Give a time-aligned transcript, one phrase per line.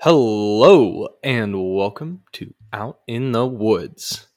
[0.00, 4.28] Hello and welcome to Out in the Woods.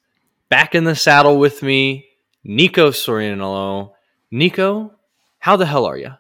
[0.50, 2.08] Back in the saddle with me,
[2.44, 3.92] Nicco Sorianello.
[4.34, 4.90] Nicco,
[5.38, 6.14] how the hell are you?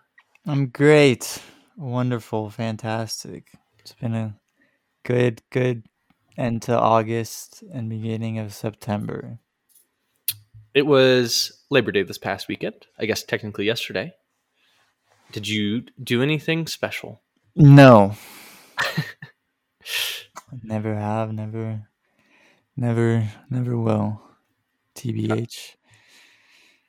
[0.46, 1.42] I'm great.
[1.76, 2.52] Wonderful.
[2.52, 3.48] Fantastic.
[3.80, 4.36] It's been a
[5.02, 5.88] good, good
[6.38, 9.39] end to August and beginning of September.
[10.76, 12.86] It was Labor Day this past weekend.
[13.00, 14.14] I guess technically yesterday.
[15.32, 17.23] Did you do anything special?
[17.55, 18.14] No.
[20.64, 21.87] never have, never,
[22.75, 24.21] never, never will.
[24.96, 25.75] TBH.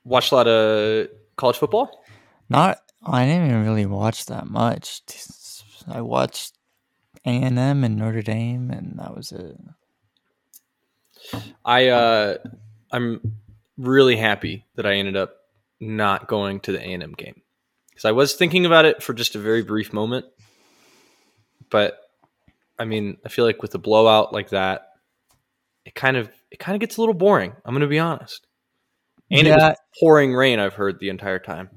[0.03, 2.03] Watched a lot of college football?
[2.49, 5.01] Not, I didn't even really watch that much.
[5.87, 6.57] I watched
[7.25, 9.57] A&M and Notre Dame, and that was it.
[11.65, 12.37] I, uh,
[12.91, 13.37] I'm
[13.77, 15.35] really happy that I ended up
[15.79, 17.41] not going to the A&M game
[17.89, 20.25] because I was thinking about it for just a very brief moment,
[21.69, 21.99] but
[22.79, 24.89] I mean, I feel like with a blowout like that,
[25.85, 27.53] it kind of it kind of gets a little boring.
[27.65, 28.47] I'm going to be honest.
[29.31, 29.53] And yeah.
[29.53, 30.59] it was pouring rain.
[30.59, 31.69] I've heard the entire time.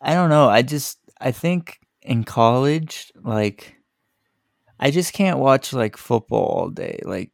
[0.00, 0.48] I don't know.
[0.48, 3.76] I just I think in college, like,
[4.78, 7.00] I just can't watch like football all day.
[7.04, 7.30] Like,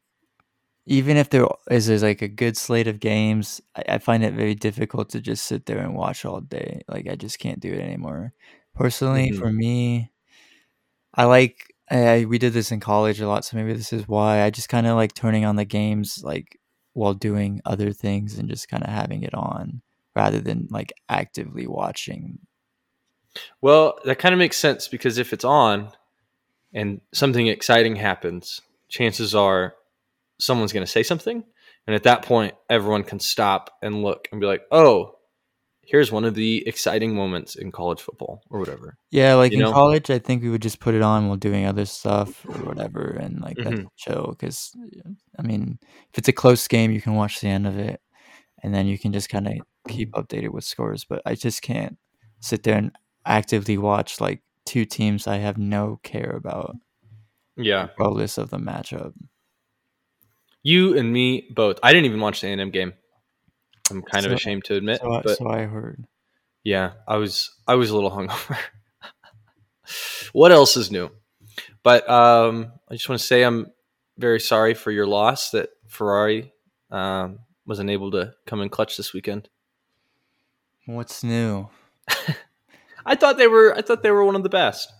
[0.85, 4.33] even if there is there's like a good slate of games, I, I find it
[4.33, 6.81] very difficult to just sit there and watch all day.
[6.87, 8.33] Like, I just can't do it anymore.
[8.75, 9.39] Personally, mm-hmm.
[9.39, 10.11] for me,
[11.13, 14.43] I like I, we did this in college a lot, so maybe this is why
[14.43, 16.59] I just kind of like turning on the games like
[16.93, 19.81] while doing other things and just kind of having it on
[20.15, 22.39] rather than like actively watching.
[23.61, 25.91] Well, that kind of makes sense because if it's on
[26.73, 29.75] and something exciting happens, chances are
[30.39, 31.43] someone's going to say something.
[31.87, 35.15] And at that point, everyone can stop and look and be like, oh,
[35.89, 38.95] here's one of the exciting moments in college football or whatever.
[39.09, 39.71] Yeah, like you in know?
[39.71, 43.17] college, I think we would just put it on while doing other stuff or whatever,
[43.19, 43.75] and like mm-hmm.
[43.75, 44.27] that's chill.
[44.37, 44.75] Because
[45.37, 45.79] I mean,
[46.11, 47.99] if it's a close game, you can watch the end of it,
[48.61, 49.53] and then you can just kind of
[49.87, 51.05] keep updated with scores.
[51.05, 51.97] But I just can't
[52.39, 52.91] sit there and
[53.25, 56.75] actively watch like two teams I have no care about.
[57.57, 59.13] Yeah, regardless of the matchup.
[60.61, 61.79] You and me both.
[61.81, 62.93] I didn't even watch the A&M game.
[63.91, 65.01] I'm kind so, of ashamed to admit.
[65.01, 66.05] So, but so I heard.
[66.63, 68.57] Yeah, I was I was a little hungover.
[70.33, 71.09] what else is new?
[71.83, 73.67] But um, I just want to say I'm
[74.17, 76.51] very sorry for your loss that Ferrari
[76.91, 79.49] um, was unable to come in clutch this weekend.
[80.85, 81.69] What's new?
[83.05, 84.91] I thought they were I thought they were one of the best.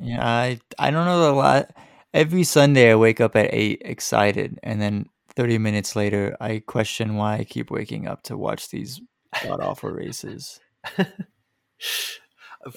[0.00, 1.70] Yeah, I I don't know a lot.
[2.12, 5.06] Every Sunday I wake up at eight excited, and then
[5.38, 9.00] 30 minutes later, I question why I keep waking up to watch these
[9.44, 10.58] god awful races.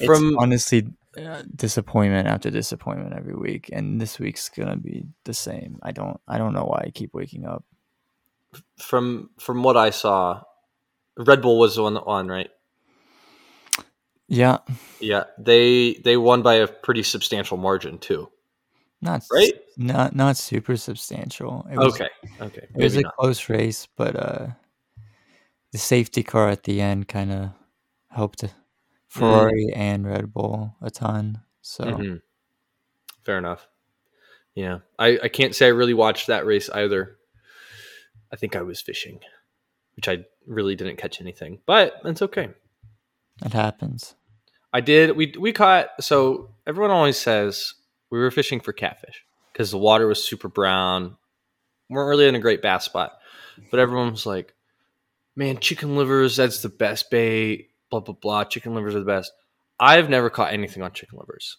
[0.06, 5.34] From it's honestly uh, disappointment after disappointment every week, and this week's gonna be the
[5.34, 5.80] same.
[5.82, 7.66] I don't I don't know why I keep waking up.
[8.78, 10.44] From from what I saw,
[11.18, 12.52] Red Bull was the one that won, right?
[14.28, 14.60] Yeah.
[15.00, 15.24] Yeah.
[15.40, 18.30] They they won by a pretty substantial margin too.
[19.02, 19.54] Not right.
[19.78, 21.66] Not not super substantial.
[21.72, 22.10] It was, okay.
[22.40, 22.68] Okay.
[22.72, 23.16] Maybe it was a not.
[23.18, 24.48] close race, but uh,
[25.72, 27.50] the safety car at the end kind of
[28.10, 28.46] helped
[29.08, 29.78] Ferrari mm.
[29.78, 31.42] and Red Bull a ton.
[31.62, 32.16] So mm-hmm.
[33.24, 33.68] fair enough.
[34.54, 37.18] Yeah, I I can't say I really watched that race either.
[38.32, 39.20] I think I was fishing,
[39.96, 42.50] which I really didn't catch anything, but it's okay.
[43.44, 44.16] It happens.
[44.72, 45.16] I did.
[45.16, 45.90] We we caught.
[46.02, 47.74] So everyone always says
[48.12, 51.18] we were fishing for catfish because the water was super brown.
[51.90, 53.14] We weren't really in a great bass spot,
[53.72, 54.54] but everyone was like,
[55.36, 58.44] "Man, chicken livers, that's the best bait." Blah blah blah.
[58.44, 59.32] Chicken livers are the best.
[59.80, 61.58] I've never caught anything on chicken livers.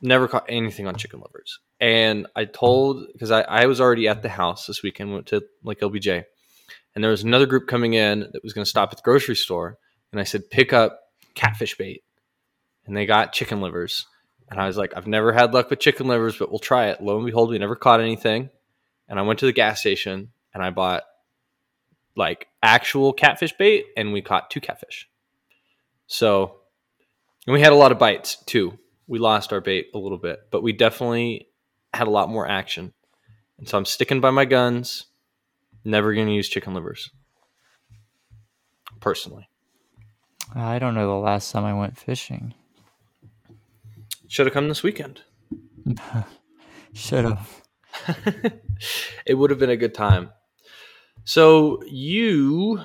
[0.00, 1.60] Never caught anything on chicken livers.
[1.80, 5.44] And I told because I, I was already at the house this weekend, went to
[5.62, 6.24] like LBJ,
[6.94, 9.36] and there was another group coming in that was going to stop at the grocery
[9.36, 9.78] store,
[10.12, 11.00] and I said, "Pick up
[11.34, 12.02] catfish bait,"
[12.86, 14.06] and they got chicken livers
[14.50, 17.02] and I was like, I've never had luck with chicken livers, but we'll try it.
[17.02, 18.50] Lo and behold, we never caught anything.
[19.08, 21.02] And I went to the gas station and I bought
[22.16, 25.08] like actual catfish bait and we caught two catfish.
[26.06, 26.56] So,
[27.46, 28.78] and we had a lot of bites too.
[29.08, 31.48] We lost our bait a little bit, but we definitely
[31.92, 32.92] had a lot more action.
[33.58, 35.06] And so I'm sticking by my guns.
[35.84, 37.10] Never going to use chicken livers.
[39.00, 39.48] Personally.
[40.54, 42.54] I don't know the last time I went fishing.
[44.28, 45.22] Should have come this weekend.
[46.92, 47.62] Should have.
[49.26, 50.30] it would have been a good time.
[51.24, 52.80] So you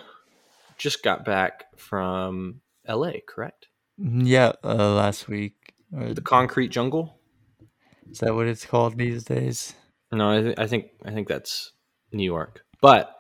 [0.77, 3.67] just got back from LA, correct?
[3.97, 5.73] Yeah, uh, last week.
[5.91, 7.19] The concrete jungle.
[8.09, 9.73] Is that what it's called these days?
[10.11, 11.71] No, I, th- I think I think that's
[12.11, 12.63] New York.
[12.81, 13.15] But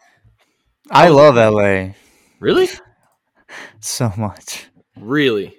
[0.89, 1.93] I love LA
[2.39, 2.67] really,
[3.79, 4.67] so much.
[4.97, 5.55] really,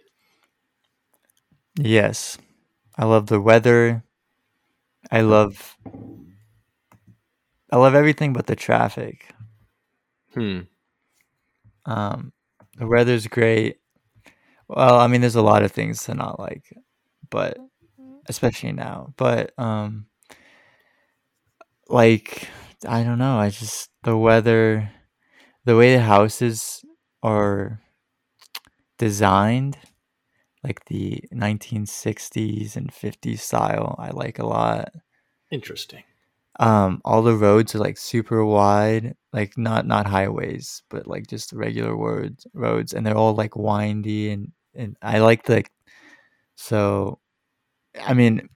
[1.79, 2.37] Yes.
[2.97, 4.03] I love the weather.
[5.11, 5.77] I love
[7.71, 9.35] I love everything but the traffic.
[10.35, 10.61] hmm.
[11.87, 12.33] Um
[12.77, 13.79] the weather's great.
[14.69, 16.65] Well, I mean there's a lot of things to not like,
[17.31, 17.59] but
[18.29, 19.15] especially now.
[19.17, 20.07] But um
[21.89, 22.49] like
[22.87, 24.91] I don't know, I just the weather
[25.65, 26.85] the way the houses
[27.23, 27.81] are
[28.99, 29.77] designed
[30.65, 34.93] like the 1960s and 50s style I like a lot.
[35.51, 36.05] Interesting.
[36.61, 41.53] Um all the roads are like super wide, like not not highways, but like just
[41.53, 45.65] regular roads roads and they're all like windy and and I like the
[46.57, 47.21] so
[48.01, 48.49] I mean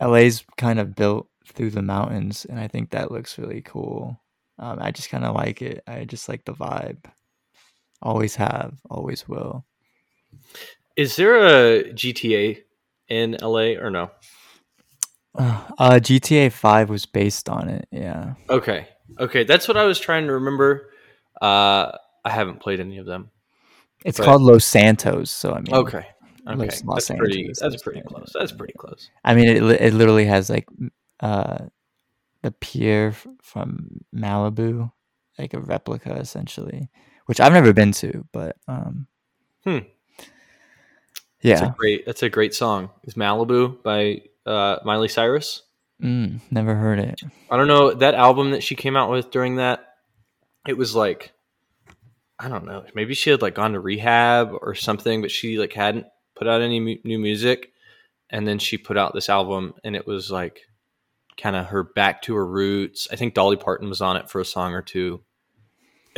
[0.00, 4.20] LA's kind of built through the mountains and I think that looks really cool.
[4.58, 5.82] Um I just kind of like it.
[5.86, 7.04] I just like the vibe.
[8.02, 9.64] Always have, always will.
[10.98, 12.58] Is there a GTA
[13.08, 14.10] in LA or no?
[15.34, 17.86] Uh, GTA Five was based on it.
[17.92, 18.88] Yeah, Okay,
[19.20, 20.90] okay, that's what I was trying to remember.
[21.40, 21.92] Uh,
[22.24, 23.30] I haven't played any of them.
[24.04, 25.30] it's But- called Los Santos.
[25.30, 25.98] So I mean, Okay,
[26.46, 27.38] okay, Los- Los that's pretty.
[27.40, 28.32] Angeles, That's Los pretty Angeles.
[28.32, 28.32] close.
[28.36, 29.10] That's pretty close.
[29.24, 30.66] I mean, it it literally has like
[31.20, 31.58] uh
[32.42, 33.12] the pier
[33.42, 34.90] from Malibu,
[35.38, 36.88] like a replica essentially,
[37.26, 39.06] which I've never been to, but um,
[39.64, 39.78] Hmm.
[41.40, 42.06] Yeah, That's a great.
[42.06, 42.90] That's a great song.
[43.04, 45.62] Is Malibu by uh, Miley Cyrus?
[46.02, 47.20] mm, never heard it.
[47.50, 49.94] I don't know that album that she came out with during that.
[50.66, 51.32] It was like,
[52.38, 52.84] I don't know.
[52.94, 56.06] Maybe she had like gone to rehab or something, but she like hadn't
[56.36, 57.72] put out any mu- new music,
[58.30, 60.60] and then she put out this album, and it was like
[61.36, 63.06] kind of her back to her roots.
[63.12, 65.22] I think Dolly Parton was on it for a song or two.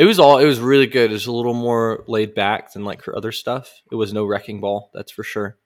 [0.00, 0.38] It was all.
[0.38, 1.11] It was really good.
[1.11, 3.82] It was a little more laid back than like her other stuff.
[3.93, 5.58] It was no wrecking ball, that's for sure.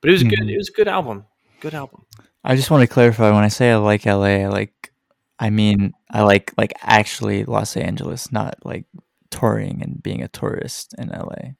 [0.00, 0.40] But it was good.
[0.40, 0.50] Mhm.
[0.50, 1.24] It was a good album.
[1.60, 2.04] Good album.
[2.42, 4.92] I just want to clarify when I say I like LA, I like
[5.38, 8.86] I mean I like like actually Los Angeles, not like
[9.30, 11.54] touring and being a tourist in LA.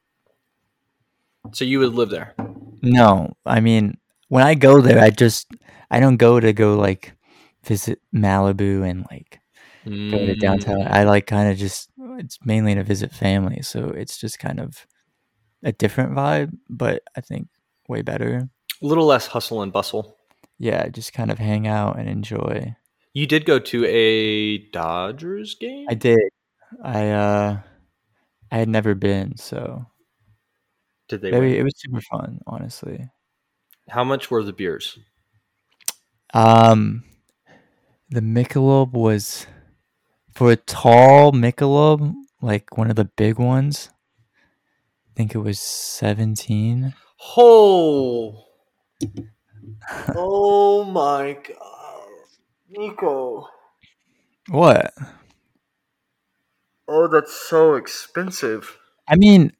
[1.52, 2.34] So you would live there.
[2.82, 3.98] No, I mean
[4.30, 5.46] when I go there, I just
[5.92, 7.12] I don't go to go like
[7.62, 9.38] visit Malibu and like
[9.84, 10.80] go to downtown.
[10.80, 10.90] Mm.
[10.90, 14.86] I like kind of just it's mainly to visit family, so it's just kind of
[15.62, 17.48] a different vibe, but I think
[17.88, 18.48] way better.
[18.82, 20.16] A little less hustle and bustle.
[20.58, 22.76] Yeah, just kind of hang out and enjoy.
[23.12, 25.86] You did go to a Dodgers game?
[25.88, 26.18] I did.
[26.82, 27.58] I uh
[28.50, 29.86] I had never been, so
[31.08, 31.54] did they win?
[31.54, 33.08] it was super fun, honestly.
[33.88, 34.98] How much were the beers?
[36.34, 37.04] Um
[38.10, 39.46] the Michelob was
[40.36, 42.12] for a tall Michelob,
[42.42, 43.88] like one of the big ones.
[45.08, 46.94] I think it was 17.
[47.38, 48.44] Oh.
[50.14, 52.08] oh my god.
[52.70, 53.46] Nicco.
[54.50, 54.92] What?
[56.86, 58.76] Oh, that's so expensive.
[59.08, 59.52] I mean,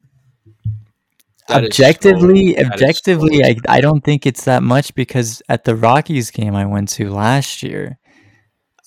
[1.49, 4.95] That is objectively, so- that is so objectively, I, I don't think it's that much
[4.95, 7.99] because at the Rockies game I went to last year,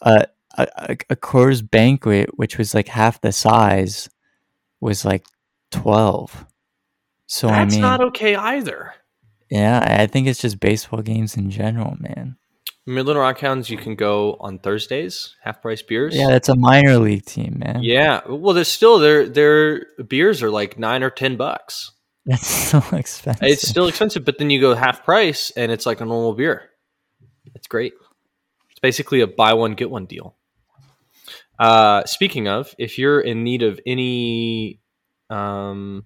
[0.03, 0.25] uh,
[0.59, 4.09] a, a, a Coors banquet, which was like half the size,
[4.79, 5.25] was like
[5.71, 6.45] 12.
[7.27, 8.93] So, That's I mean, not okay either.
[9.49, 12.37] yeah, I I think it's just baseball games in general, man.
[12.85, 16.15] Midland Rockhounds, you can go on Thursdays, half price beers.
[16.15, 17.83] Yeah, that's a minor league team, man.
[17.83, 18.21] Yeah.
[18.27, 21.91] Well, there's still their their beers are like nine or ten bucks.
[22.25, 23.43] That's so expensive.
[23.43, 26.69] It's still expensive, but then you go half price and it's like a normal beer.
[27.53, 27.93] It's great.
[28.71, 30.35] It's basically a buy one get one deal.
[31.59, 34.79] Uh, speaking of, if you're in need of any
[35.29, 36.05] um,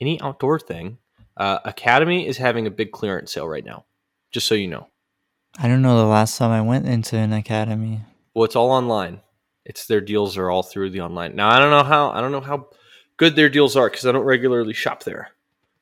[0.00, 0.98] any outdoor thing,
[1.36, 3.84] uh, Academy is having a big clearance sale right now.
[4.32, 4.88] Just so you know.
[5.58, 8.00] I don't know the last time I went into an academy.
[8.34, 9.20] Well, it's all online.
[9.64, 11.36] It's their deals are all through the online.
[11.36, 12.68] Now I don't know how I don't know how
[13.16, 15.28] good their deals are because I don't regularly shop there,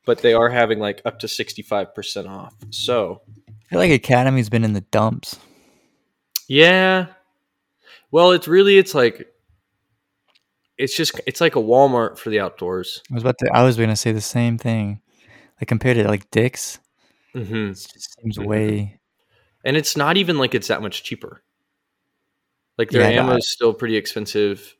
[0.04, 2.54] but they are having like up to sixty five percent off.
[2.70, 5.38] So I feel like academy's been in the dumps.
[6.48, 7.06] yeah,
[8.10, 9.26] well, it's really it's like
[10.78, 13.02] it's just it's like a Walmart for the outdoors.
[13.10, 13.50] I was about to.
[13.52, 15.00] I was going to say the same thing.
[15.60, 16.78] Like compared to like Dick's,
[17.34, 18.46] hmm it just seems Mhm.
[18.46, 19.00] way.
[19.64, 21.42] and it's not even like it's that much cheaper.
[22.78, 24.74] Like their Yeah, ammo is still pretty expensive.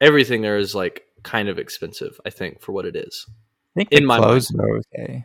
[0.00, 3.26] Everything there is like kind of expensive, I think, for what it is.
[3.28, 4.30] I think In my mind.
[4.30, 5.24] clothes are okay.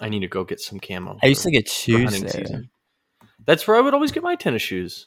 [0.00, 1.18] I need to go get some camo.
[1.22, 2.30] I used to get shoes there.
[2.30, 2.70] season.
[3.46, 5.06] That's where I would always get my tennis shoes.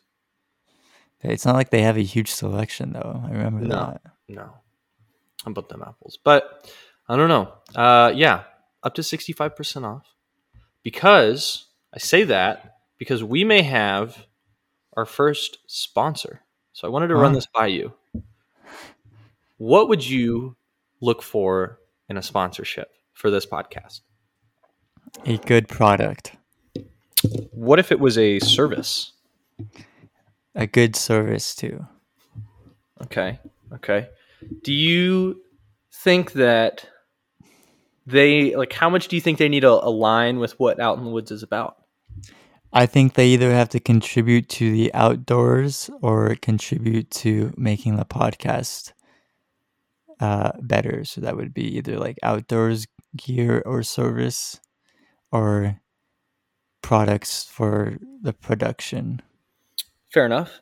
[1.23, 3.21] It's not like they have a huge selection though.
[3.25, 3.75] I remember No.
[3.75, 4.01] that.
[4.27, 4.49] No,
[5.45, 6.71] I'm about them apples, but
[7.07, 7.53] I don't know.
[7.75, 8.43] Uh, yeah,
[8.83, 10.05] up to sixty five percent off.
[10.83, 14.25] Because I say that because we may have
[14.97, 16.41] our first sponsor.
[16.73, 17.93] So I wanted to run this by you.
[19.57, 20.55] What would you
[21.01, 24.01] look for in a sponsorship for this podcast?
[25.25, 26.31] A good product,
[27.51, 29.11] What if it was a service?
[30.55, 31.85] A good service too.
[33.03, 33.39] Okay.
[33.73, 34.09] Okay.
[34.63, 35.41] Do you
[35.93, 36.87] think that
[38.05, 41.05] they like how much do you think they need to align with what Out in
[41.05, 41.77] the Woods is about?
[42.73, 48.05] I think they either have to contribute to the outdoors or contribute to making the
[48.05, 48.93] podcast
[50.21, 51.03] uh, better.
[51.03, 54.61] So that would be either like outdoors gear or service
[55.31, 55.81] or
[56.81, 59.21] products for the production.
[60.11, 60.61] Fair enough.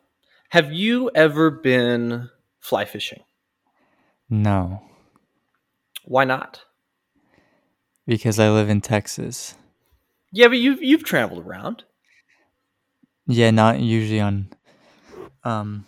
[0.49, 2.29] Have you ever been
[2.59, 3.23] fly fishing?
[4.29, 4.81] No,
[6.05, 6.61] Why not?
[8.05, 9.55] because I live in Texas.
[10.31, 11.83] Yeah, but you've you've traveled around.
[13.27, 14.49] Yeah, not usually on
[15.43, 15.85] um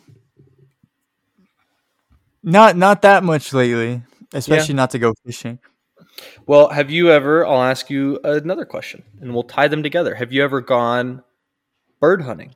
[2.44, 4.02] not not that much lately,
[4.34, 5.60] especially not to go fishing.
[6.46, 7.46] Well, have you ever?
[7.46, 10.16] I'll ask you another question, and we'll tie them together.
[10.16, 11.24] Have you ever gone
[12.00, 12.56] bird hunting?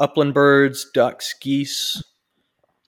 [0.00, 2.02] Upland birds, ducks, geese,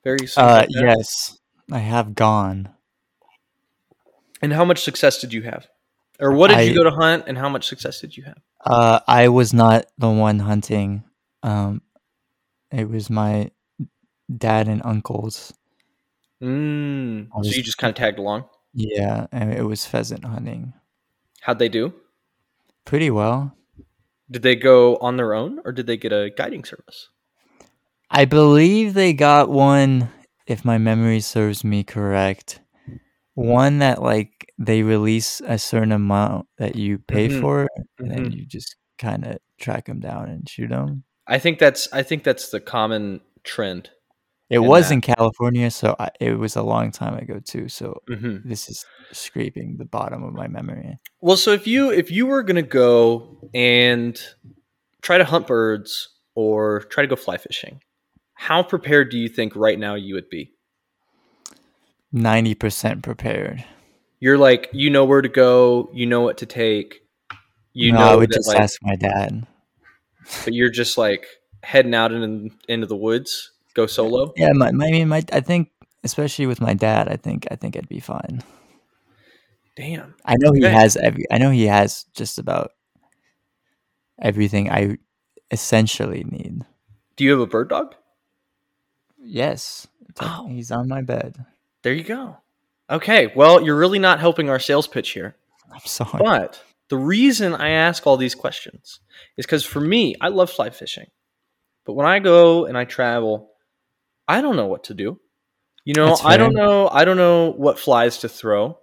[0.04, 0.34] various.
[0.34, 1.38] things Uh like yes,
[1.72, 2.68] I have gone.
[4.42, 5.66] And how much success did you have?
[6.18, 8.38] Or what did you go to hunt and how much success did you have?
[8.64, 11.04] Uh I was not the one hunting.
[11.42, 11.82] Um
[12.70, 13.50] it was my
[14.34, 15.52] dad and uncles.
[16.42, 17.26] Mm.
[17.26, 18.44] I So was- you just kind of tagged along.
[18.72, 20.74] Yeah, and it was pheasant hunting.
[21.40, 21.92] How'd they do?
[22.84, 23.52] Pretty well.
[24.30, 27.08] Did they go on their own or did they get a guiding service?
[28.10, 30.08] I believe they got one,
[30.46, 32.60] if my memory serves me correct,
[33.34, 37.40] one that like they release a certain amount that you pay Mhm.
[37.40, 37.68] for,
[37.98, 38.14] and Mhm.
[38.14, 41.04] then you just kind of track them down and shoot them.
[41.26, 43.90] I think that's I think that's the common trend.
[44.50, 47.68] It And was that- in California, so I, it was a long time ago too.
[47.68, 50.98] So hmm this is scraping the bottom of my memory.
[51.20, 54.20] Well, so if you if you were gonna go and
[55.02, 57.80] try to hunt birds or try to go fly fishing,
[58.34, 60.52] how prepared do you think right now you would be?
[62.12, 63.64] Ninety percent prepared.
[64.18, 67.00] You're like you know where to go, you know what to take,
[67.72, 69.46] you no, know I would that, just like, ask my dad.
[70.44, 71.26] but you're just like
[71.62, 74.32] heading out in, into the woods, go solo.
[74.36, 75.70] Yeah, my, my, I mean, my, I think,
[76.04, 78.42] especially with my dad, I think, I think I'd be fine.
[79.76, 80.14] Damn.
[80.24, 80.72] I know he Okay.
[80.74, 81.24] has every.
[81.30, 82.72] I know he has just about
[84.20, 84.98] everything I
[85.50, 86.64] essentially need.
[87.16, 87.94] Do you have a bird dog?
[89.22, 89.86] Yes,
[90.20, 90.46] Oh.
[90.48, 91.44] he's on my bed.
[91.82, 92.36] There you go.
[92.90, 95.36] Okay, well, you're really not helping our sales pitch here.
[95.72, 96.18] I'm sorry.
[96.18, 99.00] But the reason I ask all these questions
[99.36, 101.06] is because for me, I love fly fishing.
[101.86, 103.49] But when I go and I travel,
[104.28, 105.20] I don't know what to do.
[105.84, 106.88] You know, I don't know.
[106.88, 108.78] I don't know what flies to throw.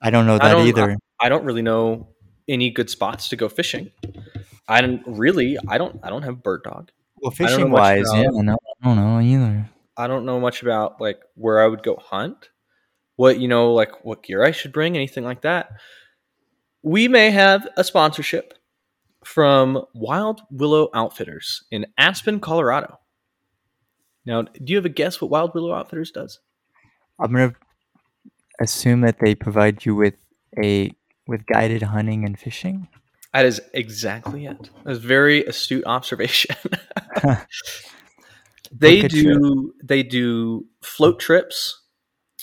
[0.00, 0.96] I don't know I that don't- either.
[1.20, 2.08] I don't really know
[2.48, 3.90] any good spots to go fishing.
[4.68, 5.56] I don't really.
[5.68, 5.98] I don't.
[6.02, 6.90] I don't have bird dog.
[7.16, 9.70] well, fishing wise, yeah, no, I don't know either.
[9.96, 12.48] I don't know much about like where I would go hunt,
[13.16, 15.70] what you know, like what gear I should bring, anything like that.
[16.82, 18.54] We may have a sponsorship
[19.24, 22.98] from Wild Willow Outfitters in Aspen, Colorado.
[24.24, 26.40] Now, do you have a guess what Wild Willow Outfitters does?
[27.18, 27.54] I'm gonna
[28.60, 30.14] assume that they provide you with
[30.62, 30.92] a
[31.26, 32.88] with guided hunting and fishing.
[33.32, 34.70] That is exactly it.
[34.84, 36.54] That's a very astute observation.
[38.72, 41.80] they do they do float trips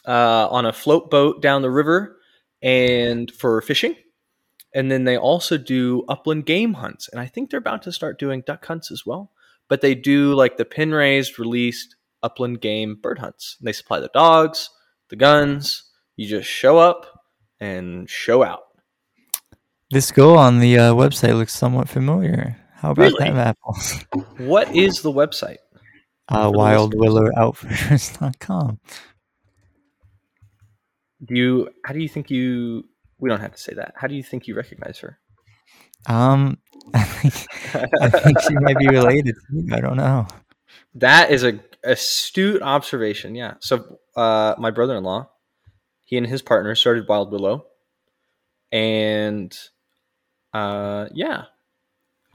[0.05, 2.17] uh, on a float boat down the river
[2.61, 3.95] and for fishing
[4.73, 8.19] and then they also do upland game hunts and i think they're about to start
[8.19, 9.31] doing duck hunts as well
[9.69, 14.09] but they do like the pin raised released upland game bird hunts they supply the
[14.13, 14.69] dogs
[15.09, 15.83] the guns
[16.17, 17.05] you just show up
[17.61, 18.63] and show out
[19.91, 22.57] This goal on the uh, website looks somewhat familiar.
[22.75, 23.29] How about Really?
[23.31, 24.05] that, apples?
[24.37, 25.57] what is the website
[26.29, 28.79] Uh, wildwillowOutfitters.com.
[31.25, 31.69] Do you?
[31.85, 32.83] How do you think you?
[33.19, 33.93] We don't have to say that.
[33.95, 35.19] How do you think you recognize her?
[36.07, 36.57] Um,
[36.93, 37.47] I think
[38.01, 39.67] I think she might be related to you.
[39.73, 40.27] I don't know.
[40.95, 43.35] That is a astute observation.
[43.35, 43.55] Yeah.
[43.59, 45.29] So, uh, my brother-in-law,
[46.05, 47.65] he and his partner started Wild Willow.
[48.71, 49.57] and
[50.53, 51.43] uh, yeah,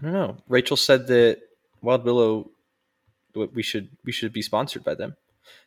[0.00, 0.36] I don't know.
[0.48, 1.38] Rachel said that
[1.82, 2.50] Wild Willow
[3.34, 5.16] we should we should be sponsored by them.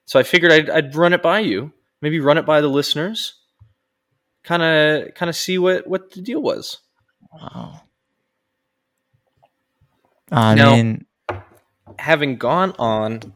[0.06, 3.36] So I figured I'd, I'd run it by you, maybe run it by the listeners,
[4.44, 6.78] kind of kind of see what what the deal was.
[7.34, 7.82] Wow.
[10.32, 11.06] I Now- mean,
[12.00, 13.34] Having gone on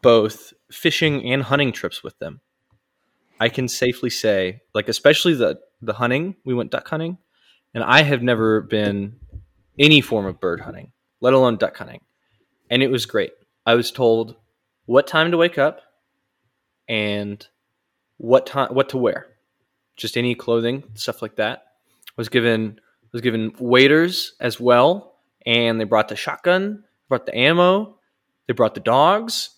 [0.00, 2.40] both fishing and hunting trips with them,
[3.38, 7.18] I can safely say, like especially the the hunting, we went duck hunting,
[7.74, 9.20] and I have never been
[9.78, 12.00] any form of bird hunting, let alone duck hunting.
[12.70, 13.32] And it was great.
[13.66, 14.36] I was told
[14.86, 15.82] what time to wake up
[16.88, 17.46] and
[18.16, 19.26] what time what to wear.
[19.96, 21.64] Just any clothing, stuff like that.
[22.16, 22.80] Was given
[23.12, 25.07] was given waders as well,
[25.48, 27.96] and they brought the shotgun, brought the ammo,
[28.46, 29.48] they brought the dogs.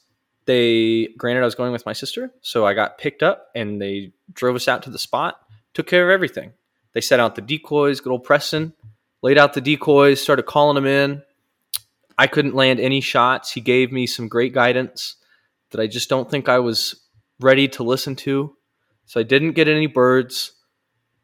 [0.46, 4.12] They granted I was going with my sister, so I got picked up and they
[4.32, 5.40] drove us out to the spot,
[5.74, 6.52] took care of everything.
[6.92, 8.72] They set out the decoys, good old Preston,
[9.20, 11.22] laid out the decoys, started calling them in.
[12.16, 13.50] I couldn't land any shots.
[13.50, 15.16] He gave me some great guidance
[15.70, 17.00] that I just don't think I was
[17.40, 18.56] ready to listen to.
[19.06, 20.52] So I didn't get any birds,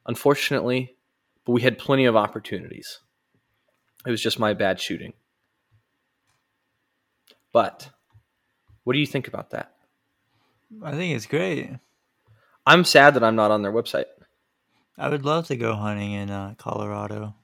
[0.06, 0.96] unfortunately,
[1.44, 2.98] but we had plenty of opportunities.
[4.06, 5.12] It was just my bad shooting.
[7.52, 7.90] But
[8.84, 9.72] what do you think about that?
[10.82, 11.70] I think it's great.
[12.66, 14.06] I'm sad that I'm not on their website.
[14.98, 17.34] I would love to go hunting in uh, Colorado.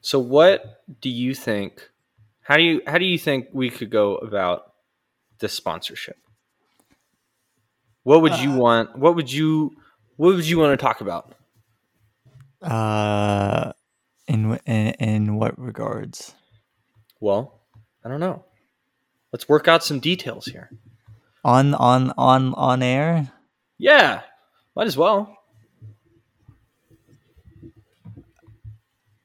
[0.00, 1.88] So what do you think
[2.42, 4.72] how do you how do you think we could go about
[5.38, 6.16] this sponsorship?
[8.02, 9.72] What would you Uh, want what would you
[10.16, 11.34] what would you want to talk about?
[12.62, 13.72] Uh,
[14.28, 16.34] in in in what regards?
[17.20, 17.60] Well,
[18.04, 18.44] I don't know.
[19.32, 20.70] Let's work out some details here.
[21.44, 23.32] On on on on air?
[23.78, 24.22] Yeah,
[24.76, 25.34] might as well.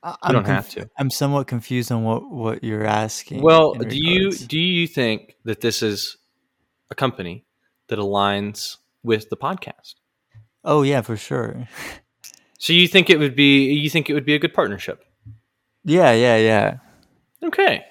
[0.02, 0.90] I, You don't have to.
[0.98, 3.42] I'm somewhat confused on what what you're asking.
[3.42, 6.18] Well, do you do you think that this is
[6.92, 7.46] a company
[7.88, 9.96] that aligns with the podcast?
[10.64, 11.68] Oh yeah, for sure.
[12.64, 15.04] So you think it would be you think it would be a good partnership?
[15.84, 16.78] Yeah, yeah, yeah.
[17.44, 17.84] Okay.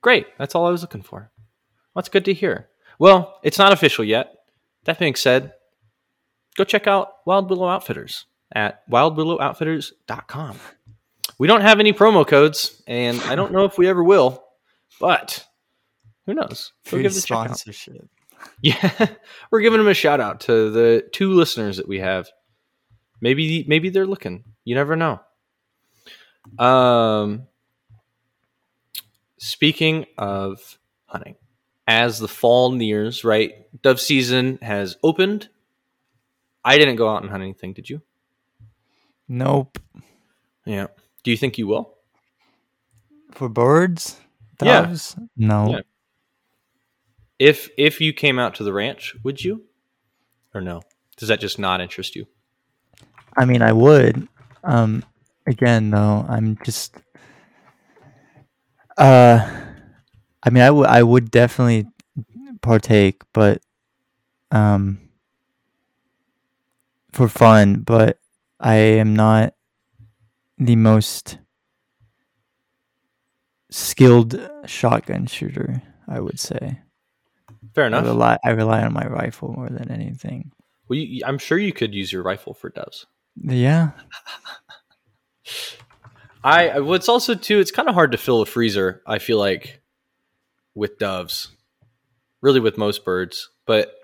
[0.00, 0.26] Great.
[0.36, 1.30] That's all I was looking for.
[1.94, 2.68] That's good to hear.
[2.98, 4.34] Well, it's not official yet.
[4.82, 5.52] That being said,
[6.56, 10.58] go check out Wild Willow Outfitters at wildwillowoutfitters.com.
[11.38, 14.42] We don't have any promo codes, and I don't know if we ever will,
[14.98, 15.46] but
[16.26, 16.72] who knows?
[16.86, 17.44] Go Free give it a out.
[17.46, 18.08] sponsorship.
[18.60, 19.06] Yeah,
[19.52, 22.28] we're giving them a shout out to the two listeners that we have.
[23.22, 24.44] Maybe maybe they're looking.
[24.64, 25.20] You never know.
[26.58, 27.46] Um,
[29.38, 31.36] speaking of hunting,
[31.86, 33.52] as the fall nears, right?
[33.80, 35.48] Dove season has opened.
[36.64, 37.72] I didn't go out and hunt anything.
[37.72, 38.02] Did you?
[39.28, 39.78] Nope.
[40.64, 40.88] Yeah.
[41.22, 41.94] Do you think you will?
[43.30, 44.20] For birds?
[44.60, 44.82] Yeah.
[44.82, 45.16] Doves?
[45.36, 45.70] No.
[45.70, 45.80] Yeah.
[47.38, 49.62] If if you came out to the ranch, would you?
[50.54, 50.82] Or no?
[51.16, 52.26] Does that just not interest you?
[53.36, 54.28] I mean, I would.
[54.64, 55.04] Um,
[55.46, 56.94] again, though, I'm just.
[58.96, 59.48] Uh,
[60.42, 60.86] I mean, I would.
[60.86, 61.86] I would definitely
[62.60, 63.62] partake, but
[64.50, 64.98] um,
[67.12, 67.76] for fun.
[67.80, 68.18] But
[68.60, 69.54] I am not
[70.58, 71.38] the most
[73.70, 75.82] skilled shotgun shooter.
[76.08, 76.80] I would say.
[77.74, 78.04] Fair I enough.
[78.04, 78.38] rely.
[78.44, 80.52] I rely on my rifle more than anything.
[80.88, 83.06] Well, you, I'm sure you could use your rifle for doves.
[83.36, 83.90] Yeah.
[86.44, 87.60] I what's also too.
[87.60, 89.02] It's kind of hard to fill a freezer.
[89.06, 89.80] I feel like
[90.74, 91.48] with doves,
[92.40, 93.94] really with most birds, but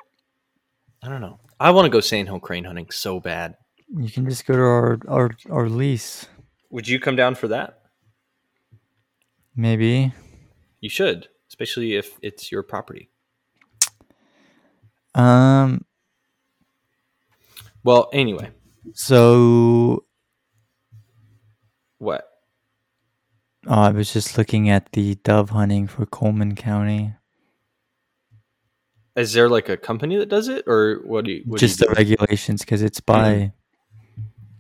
[1.03, 1.41] I don't know.
[1.59, 3.57] I want to go sandhill crane hunting so bad.
[3.97, 6.27] You can just go to our our, our lease.
[6.71, 7.81] Would you come down for that?
[9.57, 10.13] Maybe.
[10.81, 13.11] You should, especially if it's your property.
[15.15, 15.85] Um.
[17.83, 18.51] Well, anyway,
[18.95, 20.05] So
[21.99, 22.25] what?
[23.67, 27.15] oh, I was just looking at the dove hunting for Coleman County.
[29.17, 31.43] Is there like a company that does it, or what do you?
[31.47, 31.99] What just do the do?
[31.99, 33.53] regulations, because it's by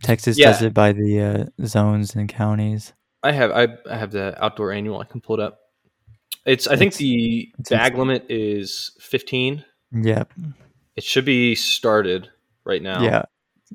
[0.03, 0.47] Texas Yeah.
[0.53, 2.93] does it by the uh, zones and counties.
[3.23, 5.01] I have I, I have the outdoor annual.
[5.01, 5.61] I can pull it up.
[6.45, 7.99] It's I think the bag insane.
[7.99, 9.65] limit is fifteen.
[9.93, 10.33] Yep.
[10.97, 12.29] It should be started
[12.65, 13.03] right now.
[13.03, 13.23] Yeah.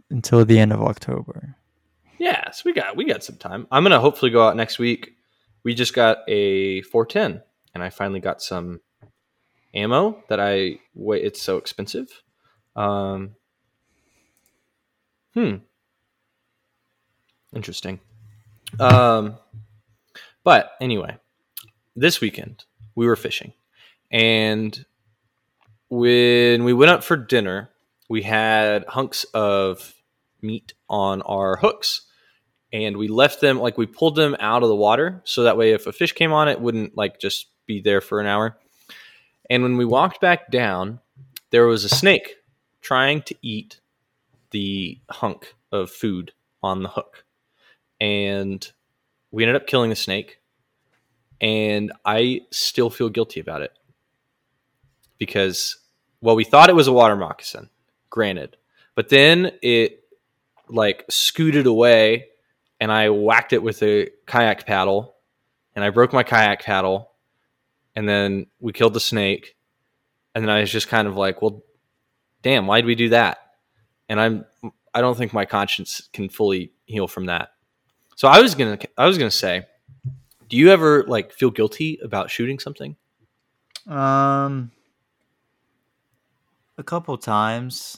[0.09, 1.55] Until the end of October.
[2.17, 3.67] Yeah, so we got we got some time.
[3.71, 5.15] I'm gonna hopefully go out next week.
[5.63, 7.41] We just got a 410,
[7.73, 8.81] and I finally got some
[9.73, 11.23] ammo that I wait.
[11.23, 12.21] It's so expensive.
[12.75, 13.35] Um,
[15.33, 15.55] hmm.
[17.55, 17.99] Interesting.
[18.79, 19.37] Um,
[20.43, 21.17] but anyway,
[21.95, 23.53] this weekend we were fishing,
[24.11, 24.85] and
[25.89, 27.69] when we went up for dinner,
[28.13, 29.95] we had hunks of
[30.39, 32.03] meat on our hooks,
[32.71, 35.71] and we left them like we pulled them out of the water so that way
[35.71, 38.55] if a fish came on, it wouldn't like just be there for an hour.
[39.49, 40.99] And when we walked back down,
[41.49, 42.35] there was a snake
[42.81, 43.79] trying to eat
[44.51, 47.25] the hunk of food on the hook.
[47.99, 48.71] And
[49.31, 50.37] we ended up killing the snake.
[51.41, 53.71] And I still feel guilty about it.
[55.17, 55.77] Because,
[56.21, 57.71] well, we thought it was a water moccasin,
[58.13, 58.55] granted.
[58.93, 60.03] But then it
[60.69, 62.27] like scooted away
[62.79, 65.15] and I whacked it with a kayak paddle
[65.75, 67.09] and I broke my kayak paddle.
[67.95, 69.55] And then we killed the snake.
[70.35, 71.63] And then I was just kind of like, well,
[72.43, 73.39] damn, why'd we do that?
[74.07, 74.45] And I'm
[74.93, 77.49] I don't think my conscience can fully heal from that.
[78.15, 79.65] So I was gonna I was gonna say,
[80.49, 82.95] do you ever like feel guilty about shooting something?
[83.87, 84.71] Um,
[86.77, 87.97] a couple times,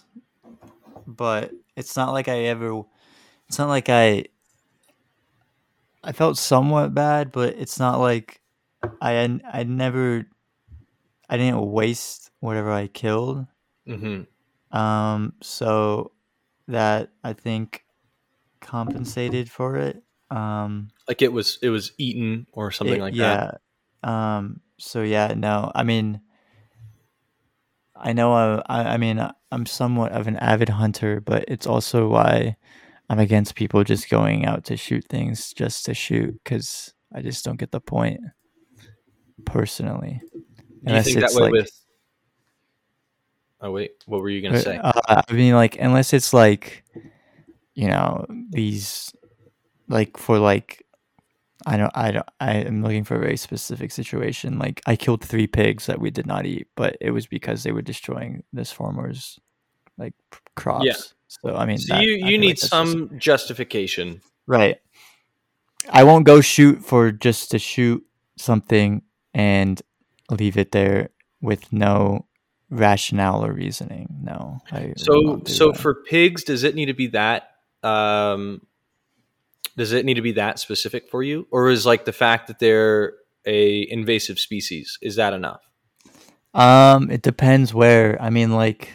[1.07, 2.83] but it's not like I ever.
[3.47, 4.25] It's not like I.
[6.03, 8.41] I felt somewhat bad, but it's not like
[9.01, 10.25] I I never.
[11.27, 13.47] I didn't waste whatever I killed.
[13.87, 14.77] Mm-hmm.
[14.77, 16.11] Um, so
[16.67, 17.85] that I think
[18.61, 20.03] compensated for it.
[20.29, 23.35] Um, Like it was it was eaten or something it- like yeah.
[23.35, 23.61] that.
[24.03, 24.37] Yeah.
[24.37, 26.21] Um, so yeah, no, I mean,
[27.95, 32.57] I know I, I, mean, I'm somewhat of an avid hunter, but it's also why
[33.09, 37.45] I'm against people just going out to shoot things just to shoot because I just
[37.45, 38.19] don't get the point
[39.45, 40.21] personally.
[40.85, 41.71] Unless it's like- with?
[43.61, 44.77] Oh wait, what were you gonna say?
[44.77, 46.83] Uh, I mean, like, unless it's like,
[47.73, 49.11] you know, these,
[49.87, 50.84] like, for like,
[51.65, 54.59] I don't, I don't, I am looking for a very specific situation.
[54.59, 57.71] Like, I killed three pigs that we did not eat, but it was because they
[57.71, 59.39] were destroying this farmer's,
[59.97, 60.13] like,
[60.55, 61.13] crops.
[61.27, 64.21] So, I mean, so that- you you need like that's just- some justification.
[64.47, 64.77] Right.
[65.89, 68.03] I won't go shoot for just to shoot
[68.37, 69.01] something
[69.33, 69.81] and
[70.31, 71.09] leave it there
[71.41, 72.25] with no
[72.69, 74.07] rationale or reasoning.
[74.21, 74.59] No.
[74.71, 75.79] I So so that.
[75.79, 77.49] for pigs, does it need to be that?
[77.83, 78.61] Um,
[79.77, 82.59] does it need to be that specific for you, or is like the fact that
[82.59, 83.13] they're
[83.45, 85.61] a invasive species is that enough?
[86.53, 88.21] um it depends where.
[88.21, 88.89] I mean like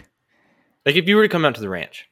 [0.87, 2.09] Like if you were to come out to the ranch,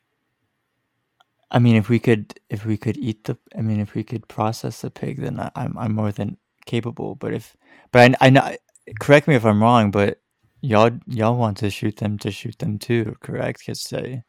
[1.51, 4.29] I mean if we could if we could eat the I mean if we could
[4.29, 7.15] process the pig then I, I'm I'm more than capable.
[7.15, 7.57] But if
[7.93, 8.57] but I I know
[9.01, 10.21] correct me if I'm wrong, but
[10.61, 13.61] y'all y'all want to shoot them to shoot them too, correct?
[13.61, 14.23] Because they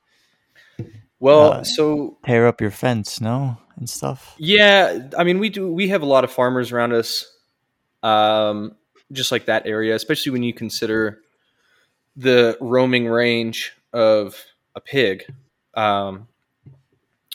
[1.19, 4.35] well, Uh, so tear up your fence, no, and stuff.
[4.37, 5.71] Yeah, I mean, we do.
[5.71, 7.25] We have a lot of farmers around us,
[8.03, 8.75] um,
[9.11, 11.21] just like that area, especially when you consider
[12.15, 14.35] the roaming range of
[14.75, 15.23] a pig.
[15.73, 16.27] Um,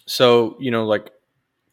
[0.07, 1.11] so you know, like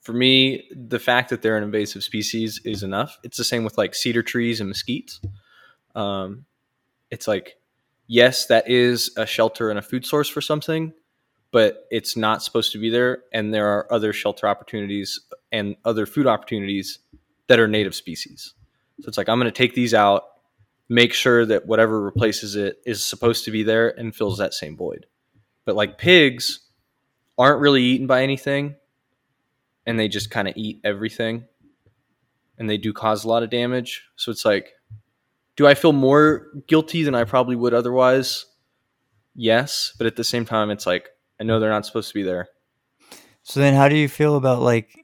[0.02, 3.20] for me, the fact that they're an invasive species is enough.
[3.24, 5.20] It's the same with like cedar trees and mesquites.
[5.96, 6.46] Um,
[7.12, 7.58] it's like,
[8.08, 10.94] yes, that is a shelter and a food source for something,
[11.52, 13.24] but it's not supposed to be there.
[13.34, 15.20] And there are other shelter opportunities
[15.52, 17.00] and other food opportunities
[17.48, 18.54] that are native species.
[19.02, 20.24] So it's like, I'm going to take these out,
[20.88, 24.78] make sure that whatever replaces it is supposed to be there and fills that same
[24.78, 25.06] void.
[25.66, 26.62] But like pigs
[27.38, 28.76] aren't really eaten by anything
[29.86, 31.46] and they just kind of eat everything
[32.58, 34.04] and they do cause a lot of damage.
[34.16, 34.74] So it's like,
[35.58, 38.46] do I feel more guilty than I probably would otherwise?
[39.36, 39.94] Yes.
[39.98, 41.10] But at the same time, it's like,
[41.42, 42.50] I know they're not supposed to be there.
[43.42, 44.96] So then, how do you feel about like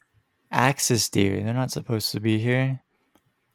[0.52, 1.42] axis deer?
[1.42, 2.80] They're not supposed to be here.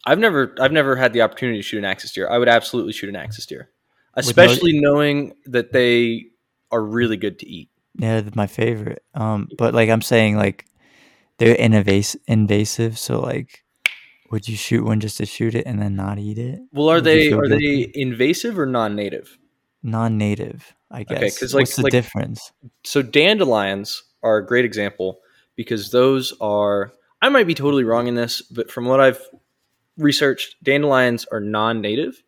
[0.05, 2.29] I've never I've never had the opportunity to shoot an axis deer.
[2.29, 3.71] I would absolutely shoot an axis deer,
[4.15, 6.27] especially knowing that they
[6.73, 7.71] are really good to eat.
[7.95, 9.05] Yeah, my favorite.
[9.15, 10.67] Um, but like I'm saying, like
[11.39, 12.99] they're invas- invasive.
[12.99, 13.63] So like,
[14.33, 16.59] would you shoot one just to shoot it and then not eat it?
[16.73, 17.85] Well, are Would they are guilty?
[17.85, 19.39] they invasive or non-native?
[19.85, 21.17] Non-native, I guess.
[21.19, 22.53] Okay, 'cause, like- what's the like- difference?
[22.85, 25.21] So dandelions are a great example
[25.57, 29.21] because those are I might be totally wrong in this, but from what I've
[29.97, 32.21] researched, dandelions are non-native,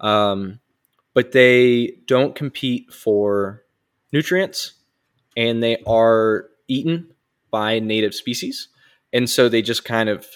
[0.00, 0.58] um,
[1.12, 3.62] but they don't compete for
[4.12, 4.72] nutrients,
[5.36, 7.14] and they are eaten
[7.52, 8.68] by native species,
[9.12, 10.26] and so they just kind of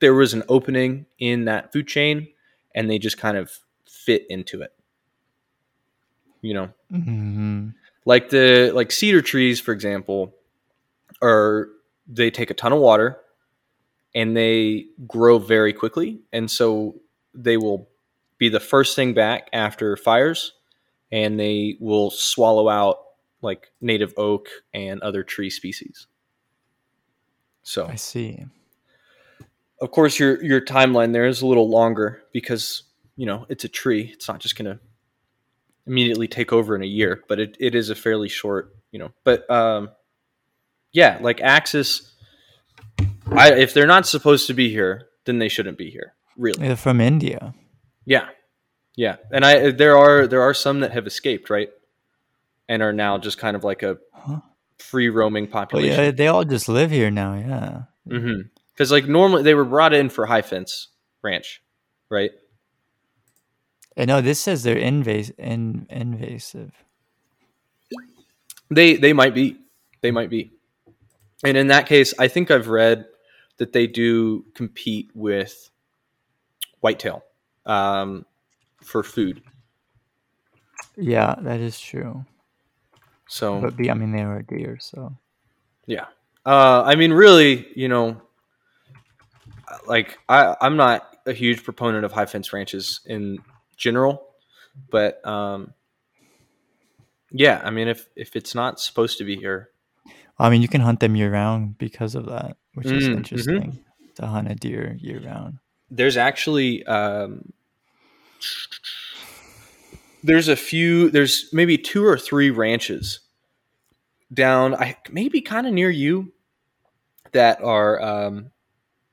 [0.00, 2.28] there was an opening in that food chain,
[2.74, 3.50] and they just kind of
[3.86, 4.72] fit into it.
[6.46, 7.68] You know, hmm
[8.06, 10.32] like the like cedar trees for example
[11.20, 11.68] are
[12.06, 13.18] they take a ton of water
[14.14, 16.20] and they grow very quickly.
[16.32, 17.00] And so
[17.34, 17.88] they will
[18.38, 20.52] be the first thing back after fires
[21.12, 22.98] and they will swallow out
[23.42, 26.06] like native oak and other tree species.
[27.62, 28.44] So I see.
[29.80, 32.84] of course your your timeline there is a little longer because
[33.16, 34.80] you know it's a tree it's not just going to
[35.86, 39.10] immediately take over in a year but it, it is a fairly short you know
[39.24, 39.88] but um
[40.92, 42.12] yeah like axis
[43.32, 46.76] i if they're not supposed to be here then they shouldn't be here really They're
[46.76, 47.54] from India.
[48.04, 48.28] yeah
[48.96, 51.68] yeah and i there are there are some that have escaped right
[52.68, 54.40] and are now just kind of like a Huh?
[54.78, 57.34] free roaming population yeah, they all just live here now.
[57.34, 57.82] Yeah.
[58.08, 58.48] Mm-hmm.
[58.72, 60.88] Because like normally they were brought in for high fence
[61.22, 61.62] ranch,
[62.10, 62.32] right?
[63.96, 66.72] And no, this says they're invas- in- invasive.
[68.70, 69.58] They they might be,
[70.00, 70.52] they might be,
[71.44, 73.06] and in that case, I think I've read
[73.58, 75.70] that they do compete with
[76.80, 77.24] whitetail
[77.64, 78.26] um,
[78.82, 79.42] for food.
[80.96, 82.24] Yeah, that is true.
[83.28, 85.16] So But the, I mean, they are deer, so
[85.86, 86.06] yeah,
[86.44, 88.20] uh, I mean, really, you know,
[89.86, 93.38] like I I'm not a huge proponent of high fence ranches in
[93.76, 94.26] general,
[94.90, 95.72] but um,
[97.30, 99.70] yeah, I mean, if if it's not supposed to be here,
[100.38, 103.16] I mean, you can hunt them year round because of that, which is Mm, mhm.
[103.18, 103.78] interesting
[104.16, 105.58] to hunt a deer year round.
[105.90, 107.52] there's actually um,
[110.22, 113.20] there's a few there's maybe two or three ranches
[114.32, 116.32] down i maybe kind of near you
[117.32, 118.50] that are um,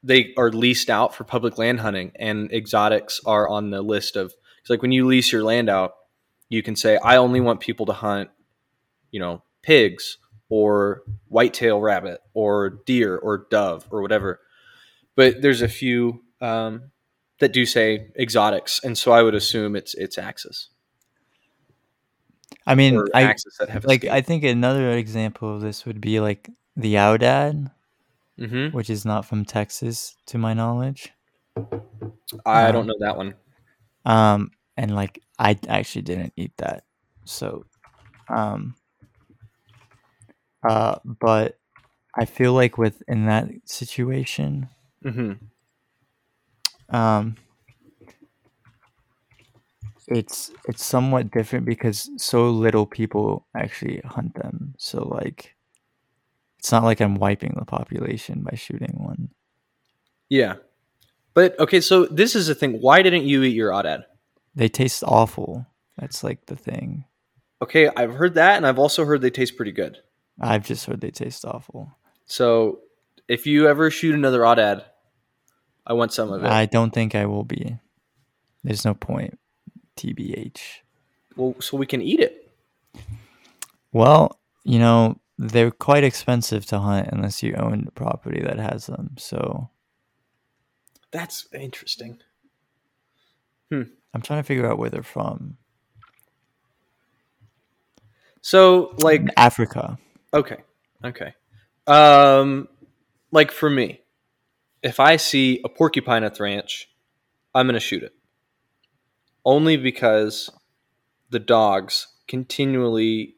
[0.04, 4.34] they are leased out for public land hunting and exotics are on the list of
[4.64, 5.94] it's like when you lease your land out
[6.50, 8.30] you can say i only want people to hunt
[9.12, 10.18] you know pigs
[10.50, 14.40] or whitetail rabbit or deer or dove or whatever
[15.16, 16.92] but there's a few um,
[17.40, 20.70] that do say exotics, and so I would assume it's it's Axis
[22.66, 23.36] I mean, I
[23.84, 24.06] like.
[24.06, 27.72] I think another example of this would be like the Aoudad,
[28.38, 31.12] hmm which is not from Texas, to my knowledge.
[32.46, 33.36] I Um, don't know that one.
[34.06, 36.84] Um, and like I actually didn't eat that,
[37.26, 37.66] so,
[38.30, 38.76] um,
[40.68, 41.60] uh, but
[42.16, 44.70] I feel like with in that situation,
[45.04, 45.34] hmm
[46.90, 47.36] um,
[50.08, 54.76] it's it's somewhat different because so little people actually hunt them.
[54.78, 55.56] So like,
[56.60, 59.30] it's not like I'm wiping the population by shooting one.
[60.30, 60.56] Yeah,
[61.34, 61.82] but okay.
[61.82, 62.80] So this is the thing.
[62.80, 64.04] Why didn't you eat your aoudad?
[64.56, 65.66] They taste awful.
[65.98, 67.06] That's like the thing.
[67.62, 69.98] Okay, I've heard that, and I've also heard they taste pretty good.
[70.40, 71.96] I've just heard they taste awful.
[72.26, 72.80] So
[73.28, 74.84] if you ever shoot another aoudad,
[75.86, 76.50] I want some of it.
[76.50, 77.78] I don't think I will be.
[78.64, 79.40] There's no point.
[79.96, 80.60] TBH.
[81.36, 82.52] well, so we can eat it.
[83.92, 89.16] Well, you know, they're quite expensive to hunt unless you own property that has them.
[89.18, 89.70] So
[91.14, 92.20] That's interesting.
[94.14, 95.58] I'm trying to figure out where they're from.
[98.42, 99.98] So like Africa.
[100.34, 100.58] Okay.
[101.06, 101.34] Okay.
[101.88, 102.68] Um,
[103.32, 104.02] like for me,
[104.82, 106.90] if I see a porcupine at the ranch,
[107.56, 108.14] I'm going to shoot it.
[109.46, 110.50] Only because
[111.30, 113.36] the dogs continually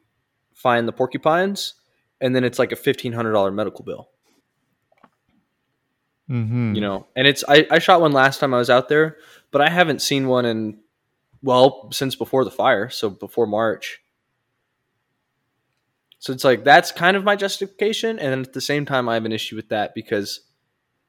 [0.54, 1.74] find the porcupines,
[2.20, 4.08] and then it's like a fifteen hundred dollar medical bill.
[6.30, 6.74] Mm-hmm.
[6.74, 9.16] You know, and it's I, I shot one last time I was out there,
[9.52, 10.78] but I haven't seen one in
[11.42, 14.02] well since before the fire, so before March.
[16.18, 19.24] So it's like that's kind of my justification, and at the same time, I have
[19.24, 20.40] an issue with that because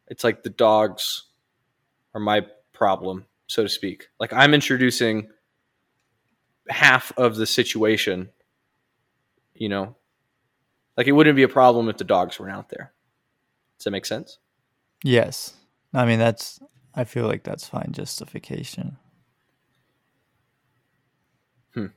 [0.07, 1.23] it's like the dogs
[2.13, 4.09] are my problem, so to speak.
[4.19, 5.29] Like I'm introducing
[6.69, 8.29] half of the situation.
[9.55, 9.95] You know,
[10.95, 12.93] like it wouldn't be a problem if the dogs weren't out there.
[13.79, 14.37] Does that make sense?
[15.03, 15.53] Yes.
[15.93, 16.59] I mean, that's,
[16.95, 18.97] I feel like that's fine justification.
[21.73, 21.87] Hmm.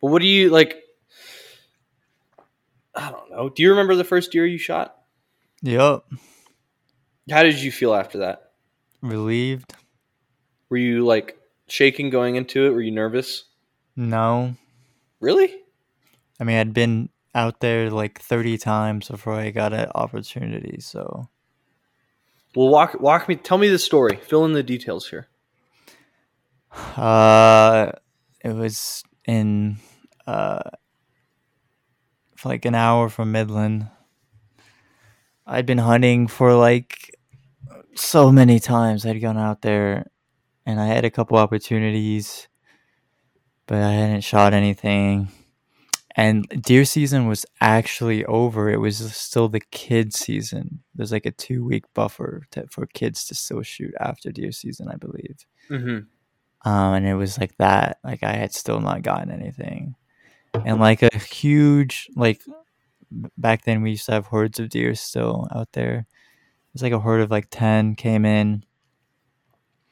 [0.00, 0.82] But what do you like?
[2.94, 3.48] I don't know.
[3.48, 4.96] Do you remember the first deer you shot?
[5.62, 6.10] Yup.
[7.30, 8.52] How did you feel after that?
[9.02, 9.74] Relieved?
[10.70, 12.70] Were you like shaking going into it?
[12.70, 13.44] Were you nervous?
[13.96, 14.54] No.
[15.20, 15.54] Really?
[16.40, 20.80] I mean, I'd been out there like 30 times before I got an opportunity.
[20.80, 21.28] So,
[22.54, 23.36] Well, walk walk me.
[23.36, 24.16] Tell me the story.
[24.16, 25.28] Fill in the details here.
[26.96, 27.92] uh,
[28.42, 29.78] it was in,
[30.26, 30.70] uh,
[32.44, 33.88] like an hour from Midland.
[35.46, 37.14] I'd been hunting for like
[37.94, 39.06] so many times.
[39.06, 40.10] I'd gone out there
[40.66, 42.48] and I had a couple opportunities,
[43.66, 45.28] but I hadn't shot anything.
[46.18, 48.68] And deer season was actually over.
[48.68, 50.80] It was still the kid season.
[50.96, 54.88] There's like a two week buffer to, for kids to still shoot after deer season,
[54.88, 55.46] I believe.
[55.70, 56.68] Mm-hmm.
[56.68, 57.98] Um, and it was like that.
[58.02, 59.94] Like I had still not gotten anything,
[60.54, 62.42] and like a huge like
[63.36, 65.98] back then we used to have hordes of deer still out there.
[66.00, 68.64] It was like a herd of like ten came in,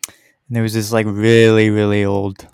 [0.08, 2.48] and there was this like really really old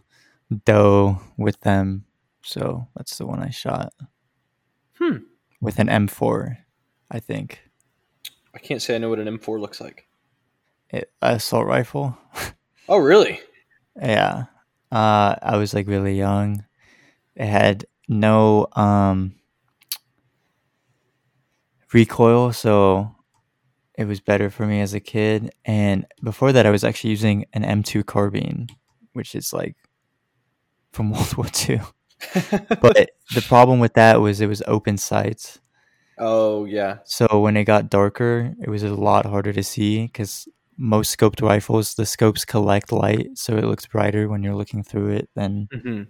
[0.67, 2.05] doe with them.
[2.45, 3.93] So that's the one I shot
[4.99, 5.19] Hmm.
[5.61, 6.59] with an M4,
[7.11, 7.61] I think.
[8.55, 10.07] I can't say I know what an M4 looks like.
[10.91, 12.17] It, assault rifle.
[12.89, 13.39] Oh, really?
[13.97, 14.47] Yeah.
[14.91, 16.65] Uh, I was like really young.
[17.37, 19.37] It had no um,
[21.93, 23.15] recoil, so
[23.97, 25.53] it was better for me as a kid.
[25.65, 28.69] And before that, I was actually using an M2 carbine,
[29.13, 29.77] which is like
[30.93, 31.81] from World War II.
[32.81, 35.61] But the problem with that was it was open sights.
[36.19, 36.99] oh, yeah.
[37.05, 41.43] So when it got darker, it was a lot harder to see because most scoped
[41.43, 45.69] rifles, the scopes collect light, so it looks brighter when you're looking through it than
[45.73, 46.03] Mm-hmm.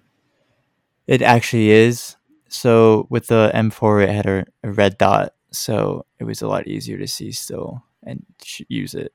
[1.06, 2.16] it actually is.
[2.48, 6.66] So with the M4, it had a, a red dot, so it was a lot
[6.68, 9.12] easier to see still and sh- use it,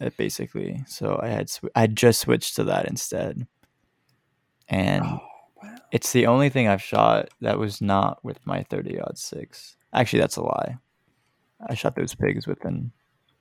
[0.00, 0.82] uh, basically.
[0.86, 3.46] So I had sw- I just switched to that instead,
[4.68, 5.20] and Oh.
[5.92, 9.76] It's the only thing I've shot that was not with my 30 aught six.
[9.92, 10.76] Actually, that's a lie.
[11.68, 12.92] I shot those pigs with an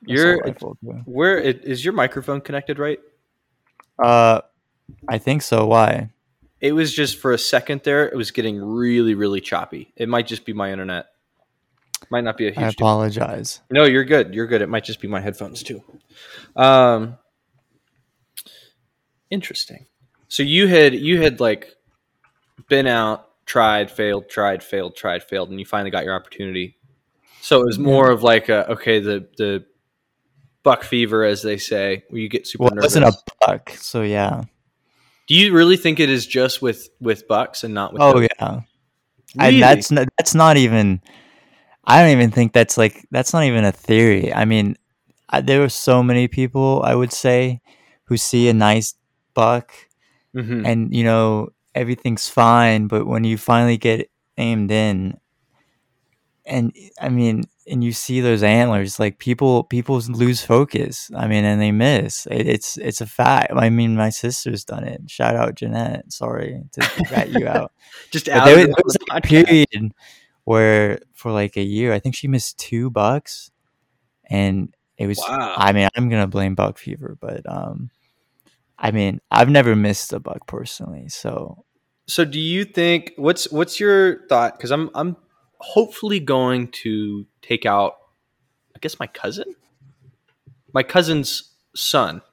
[0.05, 1.01] You're rifle too.
[1.05, 2.99] where it, is your microphone connected right?
[4.03, 4.41] Uh,
[5.07, 5.65] I think so.
[5.67, 6.11] Why?
[6.59, 8.07] It was just for a second there.
[8.09, 9.93] It was getting really, really choppy.
[9.95, 11.07] It might just be my internet.
[12.09, 12.75] Might not be a I huge.
[12.75, 12.87] deal.
[12.87, 13.61] apologize.
[13.69, 14.33] No, you're good.
[14.33, 14.61] You're good.
[14.61, 15.83] It might just be my headphones too.
[16.55, 17.17] Um,
[19.29, 19.85] interesting.
[20.27, 21.75] So you had you had like
[22.67, 26.77] been out, tried, failed, tried, failed, tried, failed, and you finally got your opportunity.
[27.41, 29.65] So it was more of like a okay, the the
[30.63, 32.95] buck fever, as they say, where you get super Well, it nervous.
[32.95, 33.17] wasn't a
[33.47, 34.43] buck, so yeah.
[35.27, 38.01] Do you really think it is just with with bucks and not with?
[38.01, 38.61] Oh yeah,
[39.35, 39.55] Really?
[39.55, 41.01] and that's not, that's not even.
[41.85, 44.33] I don't even think that's like that's not even a theory.
[44.33, 44.75] I mean,
[45.29, 47.61] I, there are so many people I would say
[48.05, 48.95] who see a nice
[49.33, 49.71] buck
[50.35, 50.65] Mhm.
[50.65, 55.17] and you know everything's fine, but when you finally get aimed in,
[56.45, 61.11] and I mean, and you see those antlers, like people people lose focus.
[61.15, 62.25] I mean, and they miss.
[62.25, 63.51] It, it's it's a fact.
[63.55, 65.09] I mean, my sister's done it.
[65.09, 66.11] Shout out Jeanette.
[66.11, 67.71] Sorry to rat you out.
[68.11, 69.91] just But out there, of was- the there was like a period
[70.45, 73.51] where for like a year, I think she missed two bucks,
[74.25, 75.19] and it was.
[75.19, 75.53] Wow.
[75.55, 77.91] I mean, I'm gonna blame buck fever, but um,
[78.79, 81.63] I mean, I've never missed a buck personally, so
[82.09, 84.57] So do you think what's what's your thought?
[84.57, 85.15] Because I'm I'm
[85.59, 87.97] hopefully going to take out,
[88.75, 89.55] I guess my cousin,
[90.73, 92.23] my cousin's son.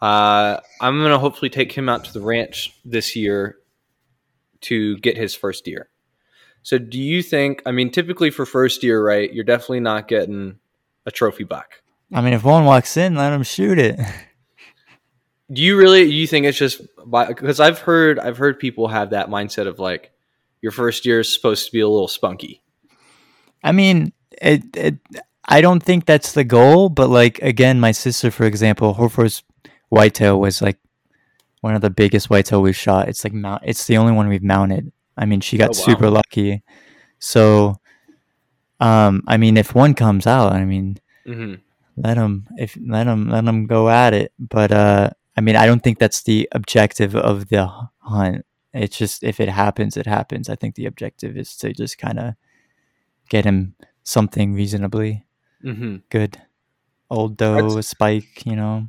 [0.00, 3.58] Uh, I'm gonna hopefully take him out to the ranch this year
[4.62, 5.90] to get his first deer.
[6.62, 7.62] So do you think?
[7.66, 9.30] I mean, typically for first deer, right?
[9.30, 10.58] You're definitely not getting
[11.04, 11.82] a trophy buck.
[12.14, 14.00] I mean, if one walks in, let him shoot it.
[15.52, 16.02] Do you really?
[16.04, 20.12] You think it's just because I've heard I've heard people have that mindset of like
[20.62, 22.62] your first year is supposed to be a little spunky.
[23.62, 24.96] I mean, it, it.
[25.48, 29.44] I don't think that's the goal, but like again, my sister, for example, her first
[29.88, 30.78] whitetail was like
[31.60, 33.08] one of the biggest whitetail we've shot.
[33.08, 33.62] It's like mount.
[33.66, 34.92] It's the only one we've mounted.
[35.16, 35.84] I mean, she got Oh, wow.
[35.84, 36.62] super lucky.
[37.18, 37.76] So,
[38.80, 41.54] um, I mean, if one comes out, I mean, hmm
[41.96, 44.32] let them if let them let them go at it.
[44.38, 47.66] But uh, I mean, I don't think that's the objective of the
[47.98, 48.44] hunt.
[48.74, 50.48] It's just if it happens, it happens.
[50.48, 52.34] I think the objective is to just kind of
[53.28, 55.24] get him something reasonably
[55.62, 56.40] hmm good.
[57.10, 58.88] Old doe, That's- spike, you know.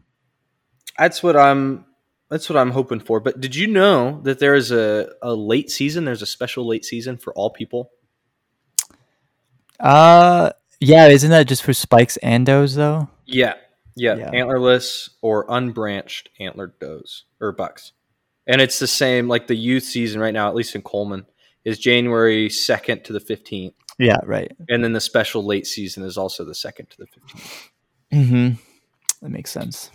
[0.97, 1.85] That's what I'm.
[2.29, 3.19] That's what I'm hoping for.
[3.19, 6.05] But did you know that there is a, a late season?
[6.05, 7.91] There's a special late season for all people.
[9.79, 13.09] Uh, yeah, isn't that just for spikes and does though?
[13.25, 13.55] Yeah,
[13.95, 14.31] yeah, Yeah.
[14.31, 17.93] antlerless or unbranched antlered does or bucks,
[18.47, 19.27] and it's the same.
[19.27, 21.25] Like the youth season right now, at least in Coleman,
[21.65, 24.51] is January second to the fifteenth, Yeah, right.
[24.69, 27.69] and then the special late season is also the second to the fifteenth.
[28.11, 28.61] Mm-hmm.
[29.21, 29.89] That makes sense.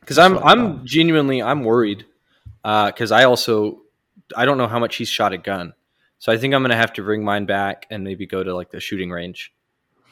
[0.00, 2.04] because I'm I'm genuinely I'm worried
[2.62, 3.82] because I also
[4.36, 5.72] I don't know how much he's shot a gun,
[6.18, 8.70] so I think I'm gonna have to bring mine back and maybe go to like
[8.70, 9.52] the shooting range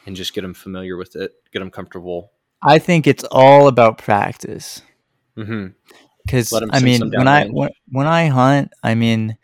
[0.06, 2.30] and just get him familiar with it, get him comfortable.
[2.62, 4.82] I think it's all about practice.
[5.34, 9.36] Because 'em I mean, when I when, when I hunt, I mean,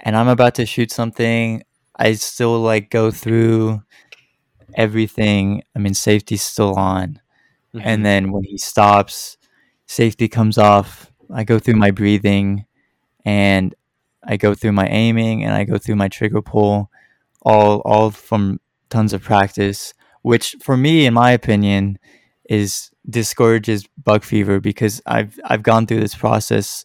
[0.00, 1.62] and I'm about to shoot something,
[1.96, 3.82] I still like go through
[4.74, 5.62] everything.
[5.76, 7.20] I mean, safety's still on,
[7.74, 7.82] Mhm.
[7.84, 9.36] and then when he stops,
[9.86, 11.10] safety comes off.
[11.32, 12.64] I go through my breathing,
[13.24, 13.74] and
[14.24, 16.90] I go through my aiming, and I go through my trigger pull,
[17.42, 18.60] all all from
[18.90, 19.94] tons of practice.
[20.22, 21.98] Which, for me, in my opinion,
[22.48, 26.84] is discourages buck fever because I've I've gone through this process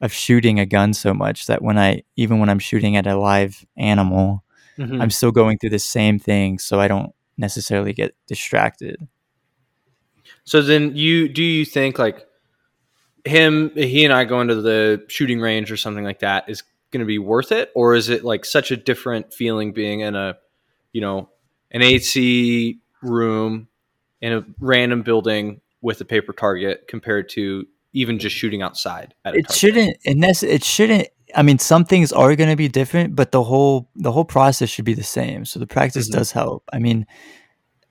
[0.00, 3.16] of shooting a gun so much that when I even when I'm shooting at a
[3.16, 4.44] live animal,
[4.78, 5.00] Mhm.
[5.00, 9.08] I'm still going through the same thing, so I don't necessarily get distracted.
[10.44, 12.26] So then you do you think like
[13.24, 17.00] him he and I going to the shooting range or something like that is going
[17.00, 20.36] to be worth it or is it like such a different feeling being in a
[20.92, 21.30] you know
[21.70, 23.68] an AC room
[24.24, 29.34] in a random building with a paper target compared to even just shooting outside at
[29.34, 31.08] a It shouldn't, and that's it shouldn't.
[31.36, 34.70] I mean, some things are going to be different, but the whole the whole process
[34.70, 35.44] should be the same.
[35.44, 36.12] So the practice Mhm.
[36.12, 36.64] does help.
[36.72, 37.06] I mean,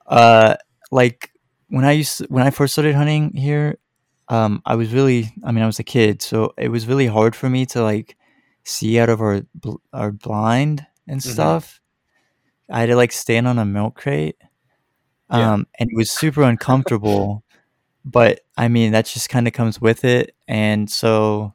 [0.08, 0.56] uh,
[0.92, 1.30] like
[1.68, 3.78] when I used when I first started hunting here,
[4.28, 7.36] um, I was really, I mean, I was a kid, so it was really hard
[7.36, 8.18] for me to like
[8.64, 9.42] see out of our
[9.94, 11.34] our blind and Mhm.
[11.34, 11.80] stuff.
[12.72, 14.38] I had to like stand on a milk crate,
[15.32, 15.54] Yeah.
[15.54, 17.44] um, and it was super uncomfortable.
[18.06, 21.54] but I mean, that just kind of comes with it, and so,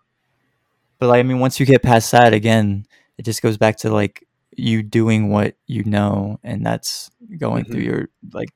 [0.98, 2.86] but like, I mean, once you get past that, again,
[3.18, 7.80] it just goes back to like you doing what you know, and that's going through
[7.82, 7.84] Mhm.
[7.84, 8.48] your like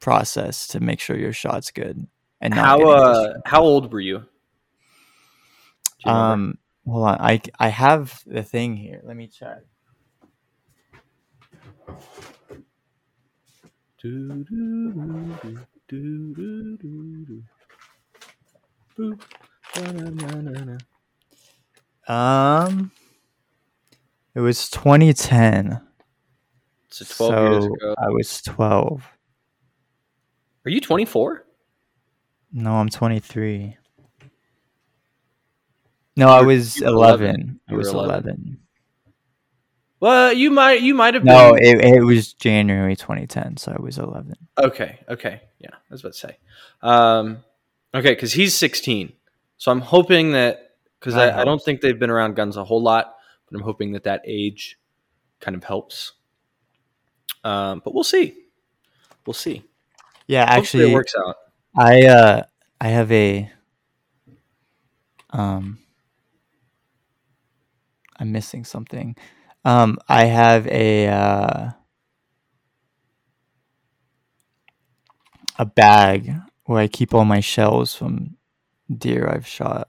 [0.00, 2.06] process to make sure your shot's good
[2.40, 4.24] and How uh how old were you?
[6.04, 6.10] You?
[6.10, 7.18] Um, hold on.
[7.20, 9.00] I I have the thing here.
[9.04, 9.58] Let me check.
[22.08, 22.90] Um,
[24.34, 25.80] it was 2010.
[26.88, 27.94] So 12 years ago.
[27.96, 29.02] I was 12.
[30.64, 31.46] Are you 24?
[32.52, 33.76] No, I'm 23.
[36.16, 37.26] No, I was 11.
[37.28, 37.60] 11.
[37.68, 38.10] I was 11.
[38.10, 38.61] 11.
[40.02, 43.80] Well, you might you might have No, been it, it was January 2010, so I
[43.80, 44.34] was 11.
[44.58, 45.42] Okay, okay.
[45.60, 46.36] Yeah, I was about to say.
[46.82, 47.44] Um
[47.94, 49.12] okay, cuz he's 16.
[49.58, 52.64] So I'm hoping that cuz That I, I don't think they've been around guns a
[52.64, 53.14] whole lot,
[53.48, 54.76] but I'm hoping that that age
[55.38, 56.14] kind of helps.
[57.44, 58.34] Um but we'll see.
[59.24, 59.62] We'll see.
[60.26, 61.36] Yeah, Hopefully actually, it works out.
[61.76, 62.42] I uh
[62.80, 63.52] I have a
[65.30, 65.78] um
[68.18, 69.14] I'm missing something.
[69.64, 71.70] Um I have a uh
[75.58, 76.34] a bag
[76.64, 78.36] where I keep all my shells from
[78.92, 79.88] deer I've shot.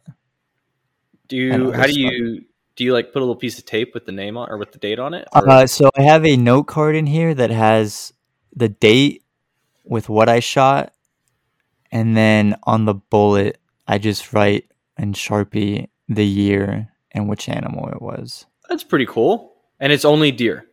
[1.27, 1.97] Do you how do stuff.
[1.97, 2.45] you
[2.75, 4.71] do you like put a little piece of tape with the name on or with
[4.71, 5.27] the date on it?
[5.31, 8.13] Uh so I have a note card in here that has
[8.55, 9.23] the date
[9.83, 10.93] with what I shot
[11.91, 13.57] and then on the bullet
[13.87, 18.45] I just write in Sharpie the year and which animal it was.
[18.69, 19.52] That's pretty cool.
[19.83, 20.65] And it's only deer.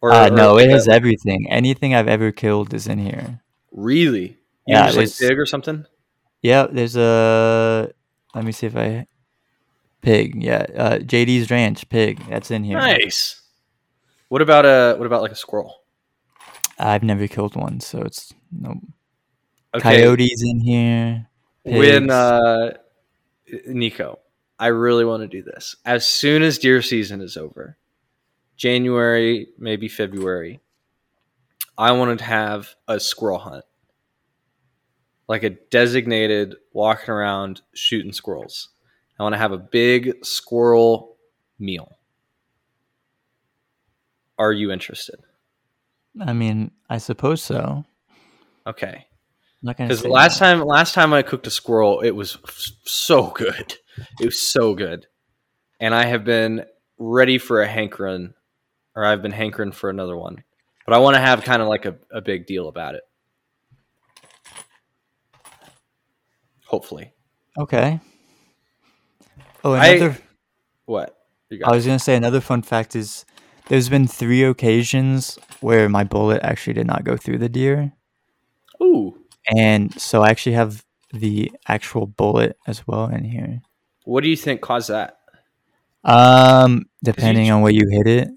[0.00, 1.50] Or, Uh, or no, it has everything.
[1.50, 3.40] Anything I've ever killed is in here.
[3.72, 4.36] really.
[4.66, 5.86] You Yeah, just like pig or something?
[6.40, 7.90] Yeah, there's a.
[8.34, 9.06] Let me see if I.
[10.02, 10.66] Pig, yeah.
[10.76, 12.22] Uh, JD's Ranch, pig.
[12.28, 12.78] That's in here.
[12.78, 13.42] Nice.
[14.28, 15.82] What about a what about like a squirrel?
[16.78, 18.80] I've never killed one, so it's no.
[19.74, 19.96] Okay.
[19.96, 21.26] Coyotes in here.
[21.64, 22.74] When uh
[23.68, 24.18] Nicco,
[24.60, 25.74] I really want to do this.
[25.84, 27.76] As soon as deer season is over,
[28.58, 30.60] January, maybe February,
[31.78, 33.64] I wanted to have a squirrel hunt.
[35.28, 38.70] Like a designated walking around shooting squirrels.
[39.18, 41.16] I want to have a big squirrel
[41.58, 41.92] meal.
[44.38, 45.20] Are you interested?
[46.20, 47.84] I mean, I suppose so.
[48.66, 49.06] Okay.
[49.06, 50.46] I'm not gonna Because last no.
[50.46, 53.74] time, last time I cooked a squirrel, it was f- so good.
[54.20, 55.06] It was so good,
[55.80, 56.64] and I have been
[56.98, 58.34] ready for a hankering,
[58.98, 60.42] or I've been hankering for another one.
[60.84, 63.02] But I want to have kind of like a, a big deal about it.
[66.66, 67.12] Hopefully,
[67.56, 68.00] Okay.
[69.64, 70.18] Oh, I- another.
[70.84, 71.16] what
[71.48, 73.24] you I was gonna say another fun fact is
[73.68, 77.92] there's been three occasions where my bullet actually did not go through the deer.
[78.82, 79.16] Ooh,
[79.56, 83.62] and so I actually have the actual bullet as well in here.
[84.04, 85.18] what do you think caused that?
[86.04, 88.28] Um, depending you- on where you hit it.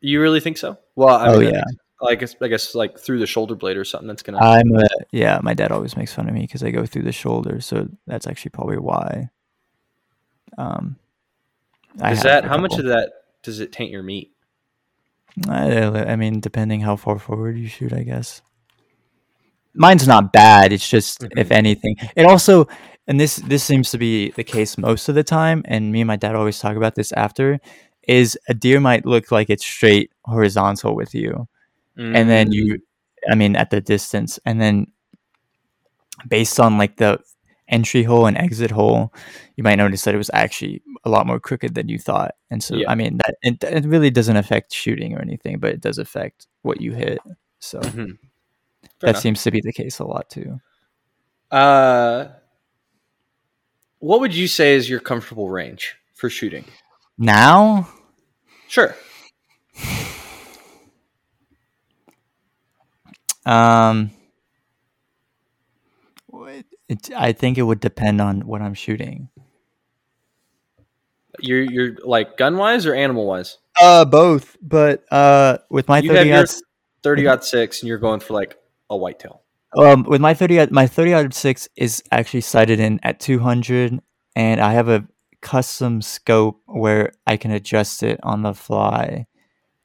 [0.00, 0.78] You really think so?
[0.94, 1.64] Well, I oh mean, yeah,
[2.00, 4.38] like it's- I guess like through the shoulder blade or something that's gonna.
[4.38, 5.40] I'm a, yeah.
[5.42, 8.26] My dad always makes fun of me because I go through the shoulder, so that's
[8.26, 9.30] actually probably why.
[10.56, 10.96] Um,
[12.00, 14.32] I is that a how much of that does it taint your meat?
[15.48, 18.42] I, I mean, depending how far forward you shoot, I guess.
[19.74, 20.72] Mine's not bad.
[20.72, 22.66] It's just, if anything, it also,
[23.06, 25.62] and this this seems to be the case most of the time.
[25.66, 27.60] And me and my dad always talk about this after.
[28.08, 31.46] Is a deer might look like it's straight horizontal with you,
[31.96, 32.80] and then Mm, you,
[33.30, 34.86] I mean, at the distance, and then
[36.28, 37.20] based on like the
[37.68, 39.12] entry hole and exit hole,
[39.56, 42.34] you might notice that it was actually a lot more crooked than you thought.
[42.50, 42.90] And so, Yeah.
[42.90, 46.46] I mean, that it, it really doesn't affect shooting or anything, but it does affect
[46.62, 47.18] what you hit.
[47.60, 48.18] So mhm.
[49.02, 49.22] That enough.
[49.22, 50.60] seems to be the case a lot too.
[51.50, 52.28] Uh,
[53.98, 56.64] what would you say is your comfortable range for shooting?
[57.18, 57.88] Now,
[58.68, 58.94] Sure.
[63.46, 64.10] um,
[66.88, 69.30] it, I think it would depend on what I'm shooting.
[71.40, 73.58] You're you're like gun wise or animal wise.
[73.80, 76.62] Uh, both, but uh, with my You thirty outs,
[77.02, 78.58] thirty aught six, and you're going for like
[78.90, 79.42] a whitetail.
[79.76, 84.00] Um, with my thirty, my thirty aught six is actually sighted in at two hundred,
[84.34, 85.06] and I have a
[85.40, 89.26] custom scope where I can adjust it on the fly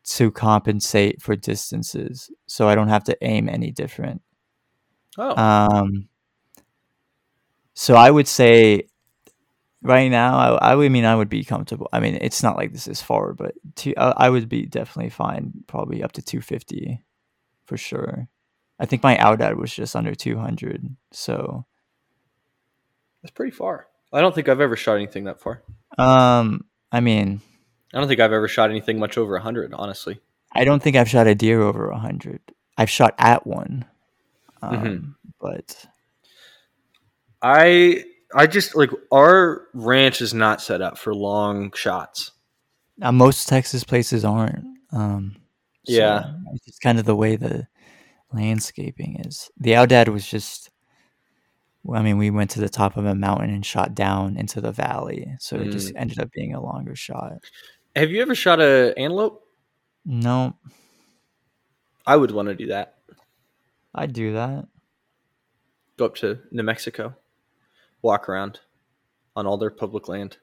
[0.06, 4.22] to compensate for distances, so I don't have to aim any different.
[5.18, 6.10] Oh, Um,
[7.74, 8.88] so I would say,
[9.82, 11.88] right now, I, I would mean I would be comfortable.
[11.94, 15.10] I mean, it's not like this is far, but two, I, I would be definitely
[15.10, 17.02] fine, probably up to two fifty,
[17.66, 18.28] for sure.
[18.80, 21.66] I think my aoudad was just under two hundred, so
[23.22, 23.88] that's pretty far.
[24.14, 25.62] I don't think I've ever shot anything that far.
[25.98, 27.42] um, I mean,
[27.94, 29.74] I don't think I've ever shot anything much over hundred.
[29.74, 30.20] Honestly,
[30.52, 32.40] I don't think I've shot a deer over hundred.
[32.78, 33.86] I've shot at one,
[34.62, 35.16] um, Mhm.
[35.42, 35.86] but
[37.42, 38.04] I
[38.36, 42.32] I just like our ranch is not set up for long shots.
[43.02, 44.66] uh, most Texas places aren't.
[44.92, 45.36] Um,
[45.86, 46.34] so Yeah.
[46.66, 47.68] it's kind of the way the
[48.32, 49.50] landscaping is.
[49.58, 50.70] The aoudad was just.
[51.92, 54.72] I mean, we went to the top of a mountain and shot down into the
[54.72, 55.98] valley, so it just Mm.
[56.00, 57.34] ended up being a longer shot.
[57.96, 59.44] Have you ever shot a antelope?
[60.06, 60.56] No,
[62.06, 63.00] I would want to do that.
[63.96, 64.66] I'd do that.
[65.98, 67.16] Go up to New Mexico,
[68.02, 68.60] walk around
[69.36, 70.38] on all their public land.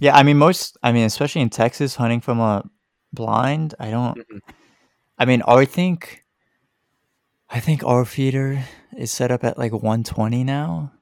[0.00, 2.68] Yeah, I mean most I mean especially in Texas hunting from a
[3.12, 4.40] blind, I don't Mhm.
[5.18, 6.24] I mean I think
[7.50, 8.64] I think our feeder
[8.96, 10.92] is set up at like 120 now,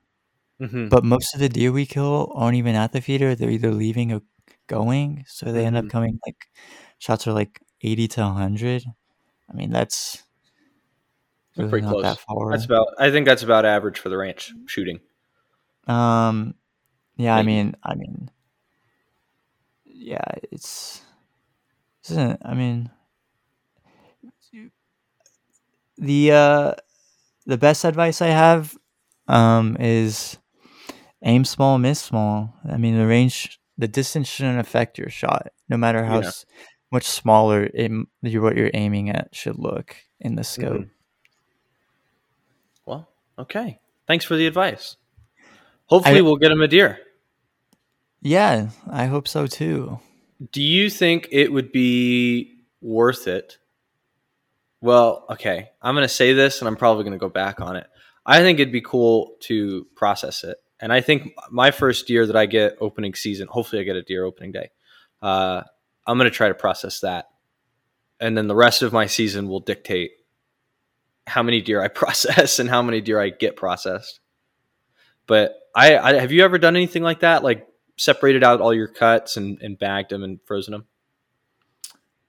[0.60, 0.88] Mm-hmm.
[0.88, 3.34] but most of the deer we kill aren't even at the feeder.
[3.34, 4.22] They're either leaving or
[4.68, 5.90] going, so they end up Mhm.
[5.90, 6.46] coming like
[6.98, 8.84] shots are like 80 to 100.
[9.50, 10.24] I mean that's
[11.56, 12.52] That's really pretty not that far.
[12.52, 12.88] That's about.
[12.98, 15.00] I think that's about average for the ranch shooting.
[15.86, 16.54] Um,
[17.16, 18.30] yeah, I mean, I mean,
[19.84, 21.00] yeah, it's,
[22.02, 22.90] this isn't, I mean,
[25.98, 26.72] the, uh,
[27.46, 28.76] the best advice I have,
[29.28, 30.38] um, is
[31.22, 32.54] aim small, miss small.
[32.70, 36.28] I mean, the range, the distance shouldn't affect your shot, no matter how Yeah.
[36.28, 36.46] s-
[36.92, 37.90] much smaller it,
[38.40, 40.82] what you're aiming at should look in the scope.
[40.82, 40.90] Mhm.
[42.86, 43.80] Well, okay.
[44.06, 44.96] Thanks for the advice.
[45.86, 46.98] Hopefully, I- we'll get him a deer.
[48.22, 50.00] Yeah, I hope so too.
[50.52, 53.58] Do you think it would be worth it?
[54.80, 55.70] Well, okay.
[55.80, 57.86] I'm going to say this and I'm probably going to go back on it.
[58.24, 60.58] I think it'd be cool to process it.
[60.80, 64.02] And I think my first deer that I get opening season, hopefully I get a
[64.02, 64.70] deer opening day.
[65.22, 65.62] Uh,
[66.06, 67.28] I'm going to try to process that.
[68.20, 70.12] And then the rest of my season will dictate
[71.26, 74.20] how many deer I process and how many deer I get processed.
[75.26, 77.42] But I, I have you ever done anything like that?
[77.42, 77.66] Like
[77.96, 80.84] separated out all your cuts and, and bagged them and frozen them?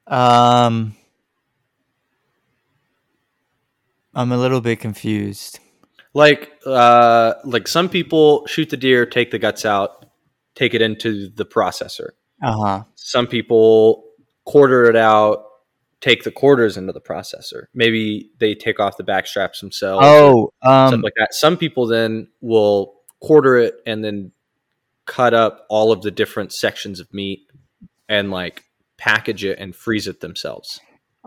[0.07, 0.95] Um,
[4.17, 5.59] I'm a little bit confused.
[6.13, 10.07] Like uh like some people shoot the deer, take the guts out,
[10.55, 12.09] take it into the processor.
[12.43, 12.83] Uh huh.
[12.95, 14.05] Some people
[14.43, 15.45] quarter it out,
[16.01, 17.65] take the quarters into the processor.
[17.75, 20.03] Maybe they take off the back straps themselves.
[20.03, 21.35] Oh, stuff um, like that.
[21.35, 24.31] Some people then will quarter it and then
[25.05, 27.41] cut up all of the different sections of meat
[28.09, 28.63] and like
[28.97, 30.79] package it and freeze it themselves.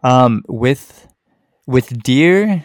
[0.02, 1.06] um, with
[1.66, 2.64] with deer,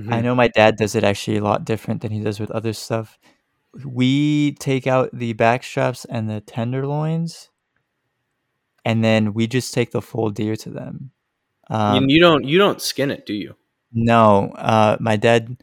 [0.00, 0.12] Mm-hmm.
[0.12, 2.72] I know my dad does it actually a lot different than he does with other
[2.72, 3.18] stuff.
[3.84, 7.50] We take out the back straps and the tenderloins,
[8.84, 11.12] and then we just take the full deer to them.
[11.68, 13.54] Um, you, you don't you don't skin it, do you?
[13.92, 15.62] no, uh, my dad.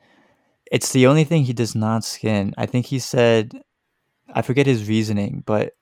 [0.72, 2.54] It's the only thing he does not skin.
[2.58, 3.62] I think he said,
[4.34, 5.74] I forget his reasoning, but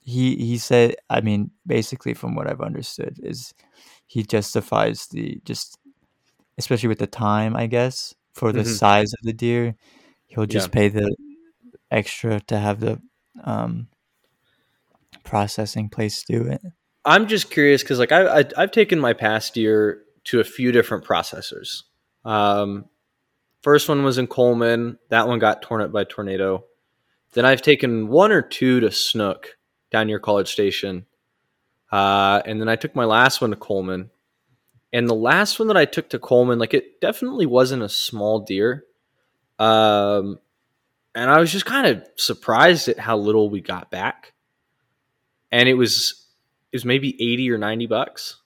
[0.00, 0.96] he he said.
[1.10, 3.54] I mean, basically, from what I've understood, is
[4.06, 5.78] he justifies the just,
[6.58, 8.76] especially with the time, I guess, for the Mhm.
[8.78, 9.74] size of the deer,
[10.26, 10.72] he'll just Yeah.
[10.72, 11.14] pay the
[11.90, 13.00] extra to have the
[13.44, 13.88] um,
[15.24, 16.62] processing place do it.
[17.04, 20.72] I'm just curious because like I, I I've taken my past year to a few
[20.72, 21.82] different processors.
[22.24, 22.86] Um,
[23.62, 24.98] first one was in Coleman.
[25.10, 26.64] That one got torn up by tornado.
[27.32, 29.56] Then I've taken one or two to Snook
[29.90, 31.06] down near College Station,
[31.92, 34.10] uh, and then I took my last one to Coleman.
[34.94, 38.38] And the last one that I took to Coleman, like it definitely wasn't a small
[38.38, 38.84] deer.
[39.58, 40.38] Um,
[41.16, 44.34] and I was just kind of surprised at how little we got back.
[45.50, 46.24] And it was
[46.70, 48.36] it was maybe 80 or 90 bucks.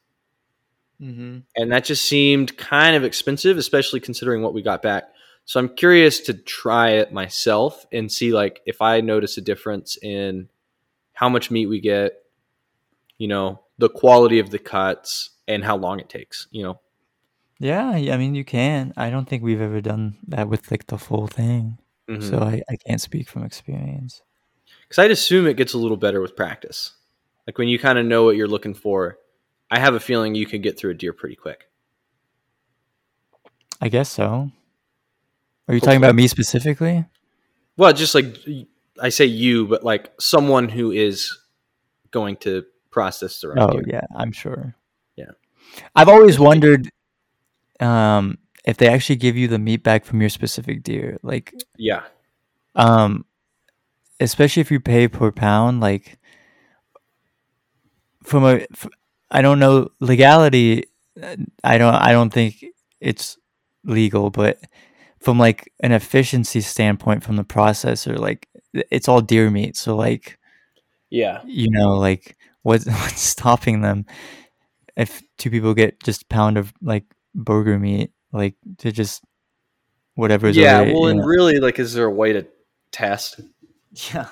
[1.02, 1.40] Mm-hmm.
[1.54, 5.04] And that just seemed kind of expensive, especially considering what we got back.
[5.44, 9.98] So I'm curious to try it myself and see like if I notice a difference
[10.00, 10.48] in
[11.12, 12.22] how much meat we get,
[13.18, 16.80] you know, the quality of the cuts and how long it takes, you know.
[17.60, 18.92] Yeah, yeah, I mean, you can.
[18.96, 22.22] I don't think we've ever done that with like the full thing, Mm-hmm.
[22.22, 24.22] so I, I can't speak from experience.
[24.82, 26.92] Because I'd assume it gets a little better with practice.
[27.46, 29.18] Like when you kind of know what you're looking for,
[29.70, 31.68] I have a feeling you can get through a deer pretty quick.
[33.80, 34.24] I guess so.
[34.24, 34.50] Are you
[35.66, 35.80] Hopefully.
[35.80, 37.04] talking about me specifically?
[37.76, 38.36] Well, just like
[39.00, 41.38] I say you, but like someone who is
[42.10, 42.64] going to
[42.98, 44.74] process own Oh yeah, I'm sure.
[45.16, 45.32] Yeah.
[45.94, 46.90] I've always wondered
[47.80, 52.02] um, if they actually give you the meat back from your specific deer, like Yeah.
[52.74, 53.24] um,
[54.20, 55.80] especially if you pay per pound.
[55.80, 56.18] Like
[58.24, 58.88] from a, f-
[59.30, 60.84] I don't know legality.
[61.22, 61.94] uh, I don't.
[61.94, 62.64] I don't think
[63.00, 63.38] it's
[63.84, 64.58] legal, but
[65.20, 68.48] from like an efficiency standpoint, from the processor, like
[68.90, 69.76] it's all deer meat.
[69.76, 70.38] So like
[71.10, 71.42] Yeah.
[71.46, 72.36] you know, like
[72.68, 74.06] what's what's stopping them
[74.96, 77.04] if two people get just a pound of like
[77.34, 79.22] burger meat, like to just
[80.14, 80.80] whatever's yeah.
[80.80, 81.26] already, Well, and know.
[81.26, 82.46] really, like, is there a way to
[82.92, 83.40] test?
[84.12, 84.28] yeah.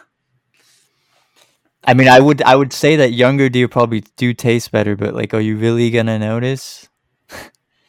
[1.85, 5.15] I mean, I would I would say that younger deer probably do taste better, but
[5.15, 6.89] like, are you really gonna notice?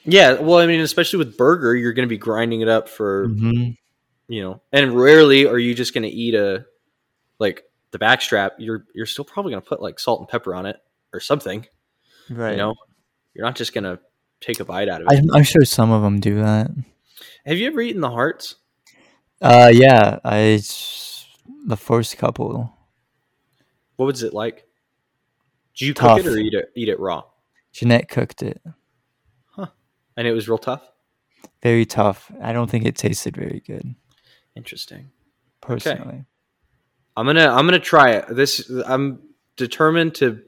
[0.06, 0.34] Yeah.
[0.34, 3.72] Well, I mean, especially with burger, you're going to be grinding it up for, hmm
[4.30, 6.66] you know, and rarely are you just going to eat a,
[7.40, 8.52] like, the backstrap.
[8.58, 10.78] You're you're still probably going to put like salt and pepper on it
[11.14, 11.66] or something.
[12.30, 12.52] Right.
[12.52, 12.76] You know,
[13.34, 14.00] you're not just going to
[14.42, 15.18] take a bite out of it.
[15.18, 16.70] I'm, I'm sure some of them do that.
[17.46, 18.56] Have you ever eaten the hearts?
[19.42, 20.20] Uh, yeah.
[20.24, 20.62] I
[21.66, 22.74] the first couple.
[23.96, 24.66] What was it like?
[25.76, 27.24] Did you cook it or eat it eat it raw?
[27.72, 28.62] Jeanette cooked it.
[29.52, 29.68] Huh.
[30.16, 30.82] And it was real tough.
[31.62, 32.32] Very tough.
[32.42, 33.96] I don't think it tasted very good,
[34.56, 35.12] Interesting.
[35.62, 36.26] personally.
[37.18, 38.26] I'm gonna I'm gonna try it.
[38.30, 39.20] This I'm
[39.56, 40.40] determined to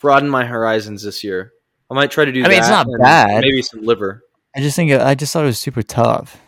[0.00, 1.52] broaden my horizons this year.
[1.90, 2.42] I might try to do.
[2.42, 3.42] I mean, it's that not bad.
[3.42, 4.24] Maybe some liver.
[4.56, 6.40] I just think I just thought it was super tough.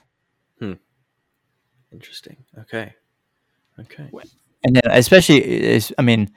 [0.58, 0.72] Hmm.
[1.92, 2.38] Interesting.
[2.60, 2.94] Okay.
[3.78, 4.08] Okay.
[4.64, 6.30] and then especially is I mean,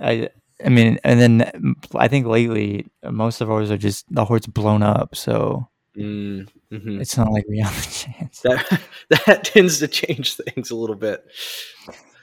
[0.00, 0.30] I
[0.64, 4.82] I mean, and then I think lately most of ours are just the horse blown
[4.82, 7.00] up, so Mm, mhm.
[7.00, 8.40] it's not like we have a chance.
[8.42, 8.80] That
[9.26, 11.24] that tends to change things a little bit.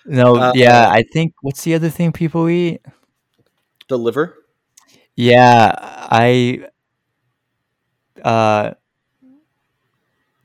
[0.06, 2.82] No, Uh, yeah, I think what's the other thing people eat?
[3.88, 4.36] The liver.
[5.16, 6.68] Yeah, I
[8.24, 8.74] uh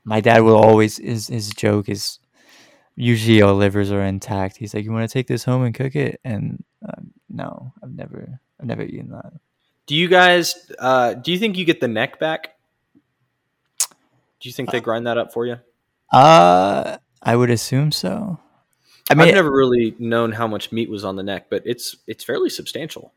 [0.03, 2.19] my dad will always his his joke is
[2.95, 4.57] usually our livers are intact.
[4.57, 7.93] He's like, "You want to take this home and cook it?" And uh, no, I've
[7.93, 9.33] never I've never eaten that.
[9.85, 10.71] Do you guys?
[10.79, 12.55] Uh, do you think you get the neck back?
[14.39, 15.57] Do you think they grind that up for you?
[16.11, 18.39] Uh, I would assume so.
[19.11, 21.61] I I mean, have never really known how much meat was on the neck, but
[21.65, 23.13] it's it's fairly substantial.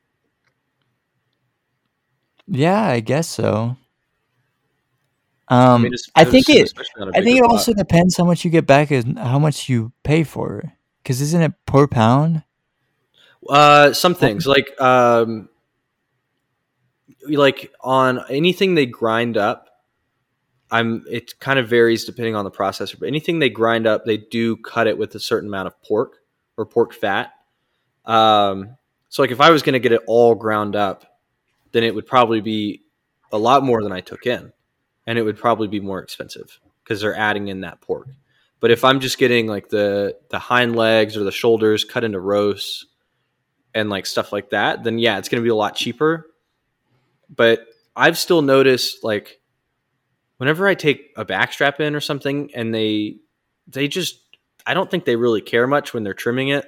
[2.47, 3.77] yeah, I guess so.
[5.49, 6.63] I Um, mean, it's- I think it.
[6.65, 7.51] especially on a I think it pot.
[7.53, 10.67] also depends how much you get back and how much you pay for it.
[11.03, 12.43] Because isn't it per pound?
[13.49, 15.51] Uh, some things like um,
[17.29, 19.69] like on anything they grind up.
[20.71, 21.05] I'm.
[21.09, 24.57] It kind of varies depending on the processor, but anything they grind up, they do
[24.57, 26.19] cut it with a certain amount of pork
[26.57, 27.33] or pork fat.
[28.05, 28.77] Um,
[29.09, 31.05] so like if I was going to get it all ground up,
[31.73, 32.83] then it would probably be
[33.33, 34.53] a lot more than I took in,
[35.07, 38.09] and it would probably be more expensive because they're adding in that pork.
[38.61, 42.21] But if I'm just getting like the the hind legs or the shoulders cut into
[42.21, 42.87] roasts
[43.75, 46.27] and like stuff like that, then yeah, it's going to be a lot cheaper.
[47.29, 49.41] But I've still noticed like
[50.39, 53.17] whenever I take a backstrap in or something, and they
[53.67, 54.21] they just
[54.67, 56.67] I don't think they really care much when they're trimming it,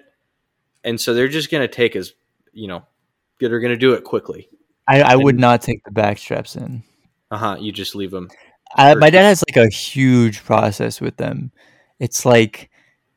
[0.84, 2.12] and so they're just gonna take as
[2.52, 2.84] you know
[3.40, 4.48] they're gonna do it quickly.
[4.88, 6.84] I, I would not take the back straps in.
[7.30, 7.56] Uh huh.
[7.58, 8.30] You just leave them.
[8.76, 11.50] I, my dad has like a huge process with them.
[11.98, 12.70] It's like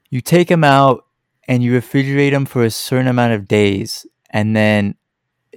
[0.10, 1.06] you take them out
[1.47, 4.95] and you refrigerate them for a certain amount of days, and then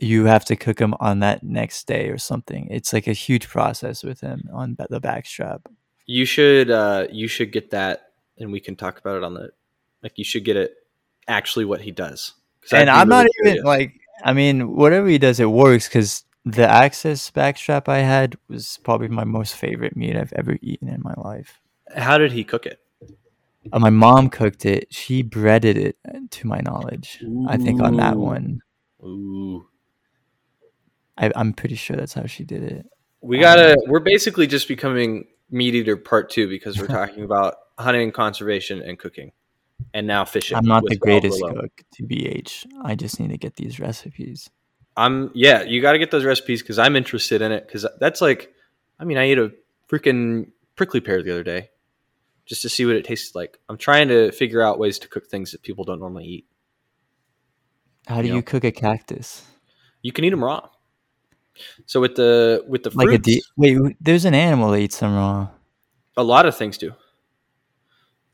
[0.02, 2.68] you have to cook them on that next day or something.
[2.70, 5.60] It's like a huge process with him on the backstrap.
[6.06, 9.50] You should uh you should get that, and we can talk about it on the
[10.02, 10.18] like.
[10.18, 10.74] You should get it
[11.28, 12.34] actually what he does.
[12.72, 13.92] And I'm not really even like,
[14.24, 19.08] I mean, whatever he does, it works because the Axis backstrap I had was probably
[19.08, 21.60] my most favorite meat I've ever eaten in my life.
[21.96, 22.80] How did he cook it?
[23.72, 24.92] Uh, my mom cooked it.
[24.92, 27.22] She breaded it, uh, to my knowledge.
[27.46, 28.60] I think on that one,
[29.04, 29.66] Ooh.
[31.18, 32.86] I, I'm pretty sure that's how she did it.
[33.20, 33.72] We gotta.
[33.72, 38.98] Um, we're basically just becoming MeatEater part two because we're talking about hunting, conservation, and
[38.98, 39.32] cooking,
[39.94, 40.56] and now fishing.
[40.56, 42.66] I'm not the greatest cook, to BH.
[42.82, 44.50] I just need to get these recipes.
[44.96, 45.62] I'm yeah.
[45.62, 48.52] You got to get those recipes because I'm interested in it because that's like.
[48.98, 49.52] I mean, I ate a
[49.90, 51.70] freaking prickly pear the other day,
[52.46, 53.58] just to see what it tastes like.
[53.68, 56.46] I'm trying to figure out ways to cook things that people don't normally eat.
[58.06, 58.34] How do Yeah.
[58.34, 59.44] you cook a cactus?
[60.02, 60.68] You can eat them raw.
[61.86, 64.98] So with the with the Like a fruits, de- wait, there's an animal that eats
[64.98, 65.48] them raw.
[66.16, 66.92] a lot of things do.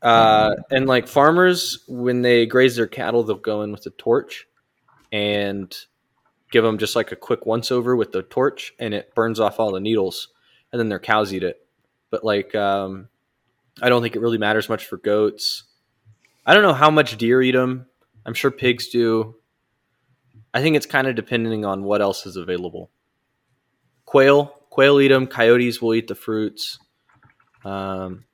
[0.01, 4.47] Uh, and like farmers, when they graze their cattle, they'll go in with a torch
[5.11, 5.75] and
[6.51, 9.59] give them just like a quick once over with the torch, and it burns off
[9.59, 10.29] all the needles,
[10.71, 11.65] and then their cows eat it.
[12.11, 13.09] But like, um,
[13.81, 15.63] I don't think it really matters much for goats.
[16.45, 17.85] I don't know how much deer eat them.
[18.25, 19.35] I'm sure pigs do.
[20.53, 22.89] I think it's kind of depending on what else is available.
[24.09, 25.27] Quail, quail eat them.
[25.27, 26.79] Coyotes will eat the fruits.
[27.63, 28.25] Um,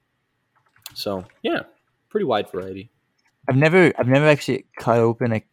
[0.94, 1.64] so yeah,
[2.08, 2.92] pretty wide variety.
[3.50, 5.44] I've never, I've never actually cut open a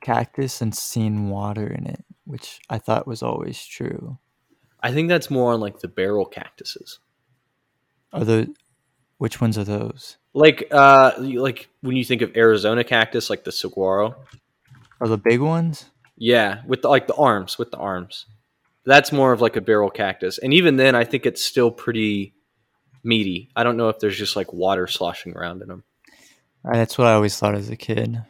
[0.00, 4.18] cactus and seen water in it, which I thought was always true.
[4.80, 7.00] I think that's more on like the barrel cactuses.
[8.12, 8.46] Are those?
[9.18, 10.16] Which ones are those?
[10.32, 14.14] Like uh like when you think of Arizona cactus, like the saguaro.
[15.00, 15.86] Are the big ones?
[16.16, 18.26] Yeah, with the, like the arms, with the arms.
[18.86, 20.38] That's more of like a barrel cactus.
[20.38, 22.34] And even then I think it's still pretty
[23.02, 23.50] meaty.
[23.54, 25.84] I don't know if there's just like water sloshing around in them.
[26.64, 28.22] Uh, That's what I always thought as a kid.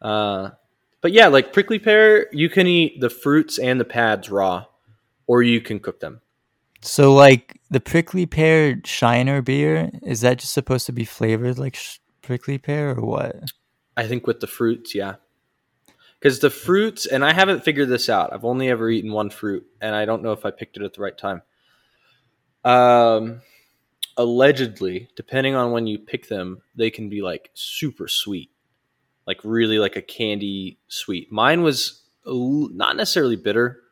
[0.00, 0.50] Uh
[1.00, 4.66] but yeah, like prickly pear, you can eat the fruits and the pads raw
[5.26, 6.20] or you can cook them.
[6.82, 11.76] So, like the prickly pear Shiner beer, is that just supposed to be flavored like
[11.76, 13.36] sh- prickly pear or what?
[13.96, 15.16] I think with the fruits, yeah.
[16.26, 18.32] Because the fruits, and I haven't figured this out.
[18.32, 20.92] I've only ever eaten one fruit, and I don't know if I picked it at
[20.92, 21.40] the right time.
[22.64, 23.42] Um,
[24.16, 28.50] allegedly, depending on when you pick them, they can be like super sweet,
[29.24, 31.30] like really like a candy sweet.
[31.30, 33.82] Mine was not necessarily bitter.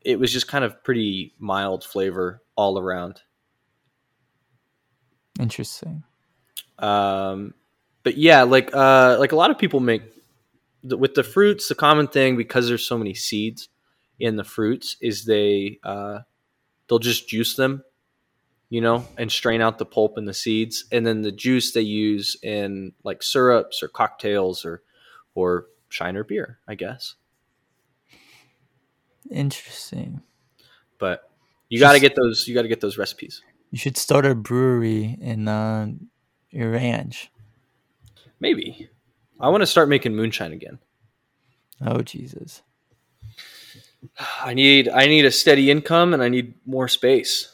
[0.00, 3.20] It was just kind of pretty mild flavor all around.
[5.38, 6.02] Interesting.
[6.78, 7.52] um
[8.04, 10.00] but yeah like uh like a lot of people make
[10.82, 13.68] with the fruits the common thing because there's so many seeds
[14.18, 16.20] in the fruits is they uh
[16.88, 17.82] they'll just juice them
[18.70, 21.80] you know and strain out the pulp and the seeds and then the juice they
[21.80, 24.82] use in like syrups or cocktails or
[25.34, 27.14] or shiner beer i guess
[29.30, 30.22] Interesting.
[30.98, 31.30] but
[31.68, 34.34] you got to get those you got to get those recipes You should start a
[34.34, 35.88] brewery in uh,
[36.50, 37.30] your ranch.
[38.40, 38.88] maybe
[39.40, 40.78] i want to start making moonshine again
[41.82, 42.62] Oh Jesus!
[44.40, 47.50] I need I need a steady income and I need more space.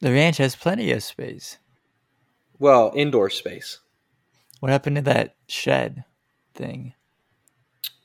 [0.00, 1.58] The ranch has plenty of space.
[2.58, 3.78] Well, indoor space.
[4.60, 6.04] What happened to that shed
[6.54, 6.94] thing?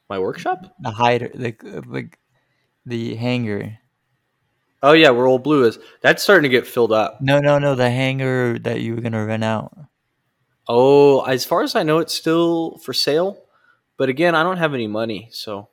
[0.09, 0.76] My workshop?
[0.80, 2.09] The hider, the the
[2.86, 3.80] the hangar.
[4.84, 5.80] Oh yeah, where old blue is.
[6.01, 7.19] That's starting to get filled up.
[7.21, 7.74] No, no, no.
[7.74, 9.76] The hangar that you were gonna rent out.
[10.68, 13.39] Oh, as far as I know it's still for sale.
[13.97, 15.70] But again, I don't have any money, so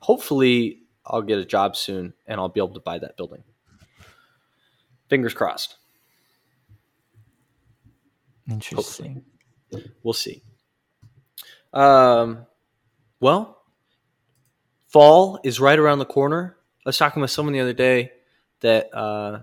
[0.00, 3.44] hopefully I'll get a job soon and I'll be able to buy that building.
[5.08, 5.76] Fingers crossed.
[8.50, 9.24] Interesting.
[10.02, 10.42] We'll see.
[11.72, 12.46] Um,
[13.20, 13.62] well,
[14.88, 16.56] fall is right around the corner.
[16.84, 18.12] I was talking with someone the other day
[18.60, 19.40] that uh,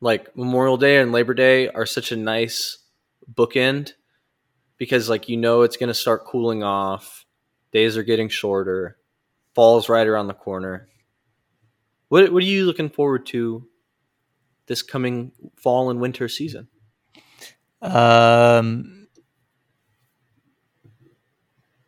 [0.00, 2.78] like Memorial Day and Labor Day are such a nice
[3.32, 3.92] bookend
[4.76, 7.24] because like you know it's going to start cooling off.
[7.72, 8.96] Days are getting shorter.
[9.54, 10.88] Fall's right around the corner.
[12.08, 13.66] What What are you looking forward to
[14.66, 16.68] this coming fall and winter season?
[17.82, 19.08] Um,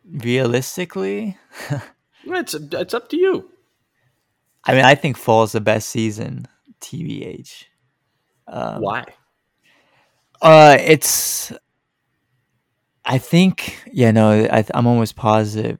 [0.05, 1.37] realistically,
[2.23, 3.49] It's it's up to you.
[4.63, 6.47] I mean, I think fall is the best season.
[6.81, 7.65] TBH.
[8.51, 9.05] Um, Why?
[10.41, 11.51] Uh, it's.
[13.03, 15.79] I think yeah no I, I'm almost positive.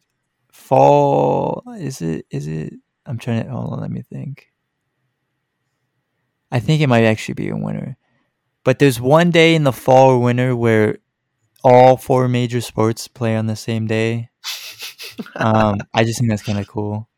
[0.52, 2.74] Fall is it is it?
[3.06, 3.82] I'm trying to hold on.
[3.82, 4.48] Let me think.
[6.52, 7.98] I think it might actually be a winter,
[8.64, 10.98] but there's one day in the fall or winter where
[11.64, 14.30] all four major sports play on the same day.
[15.36, 17.10] Um, I just think that's kind of cool.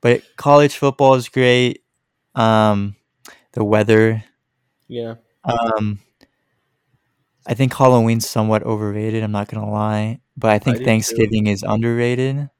[0.00, 1.82] But college football is great.
[2.34, 2.96] Um,
[3.52, 4.24] the weather
[4.88, 5.14] Yeah.
[5.44, 6.00] um,
[7.46, 9.22] I think Halloween's somewhat overrated.
[9.22, 10.84] I'm not gonna lie, but I think too.
[10.84, 12.50] Thanksgiving is underrated.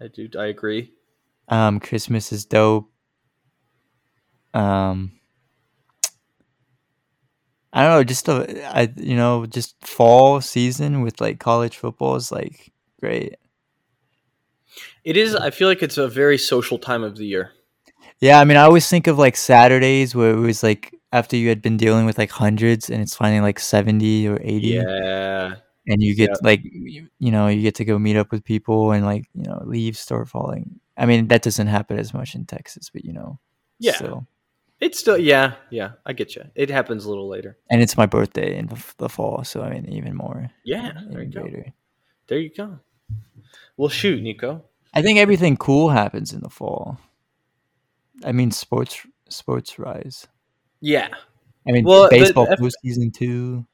[0.00, 0.28] I do.
[0.38, 0.92] I agree.
[1.48, 2.90] Um, Christmas is dope.
[4.54, 5.12] Um,
[7.72, 12.16] I don't know, just the I you know just fall season with like college football
[12.16, 13.36] is like great.
[15.04, 15.34] It is.
[15.34, 17.52] I feel like it's a very social time of the year.
[18.20, 21.48] Yeah, I mean, I always think of like Saturdays where it was like after you
[21.48, 24.68] had been dealing with like hundreds and it's finally like seventy or eighty.
[24.78, 25.54] Yeah.
[25.86, 28.92] and you get like you, you know you get to go meet up with people
[28.92, 32.44] and like you know leaves start falling i mean that doesn't happen as much in
[32.44, 33.38] texas but you know
[33.78, 34.20] Yeah.
[34.80, 35.18] It's still.
[35.18, 35.54] Yeah.
[35.70, 35.90] Yeah.
[36.06, 36.44] I get you.
[36.54, 37.58] It happens a little later.
[37.70, 38.66] and it's my birthday in
[38.98, 40.92] the, fall so i mean even more Yeah.
[41.10, 41.64] There you even go.
[42.28, 42.78] There you go.
[43.76, 44.62] Well, shoot, Nicco.
[44.94, 46.98] i think everything cool happens in the fall
[48.24, 48.94] i mean sports
[49.28, 50.26] sports rise
[50.80, 51.08] Yeah.
[51.66, 53.66] i mean Well, baseball F- postseason two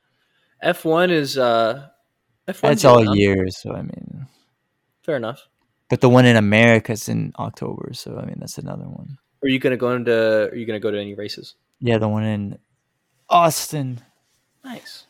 [0.61, 1.39] F one is.
[1.39, 1.89] uh
[2.49, 2.71] F one.
[2.73, 4.27] that's all year so i mean
[5.03, 5.47] Fair enough.
[5.89, 9.49] but the one in America is in october so i mean that's another one Are
[9.49, 10.51] you gonna go into?
[10.51, 11.55] Are you gonna go to any races?
[11.81, 12.59] yeah the one in
[13.31, 14.01] austin
[14.65, 15.07] Nice.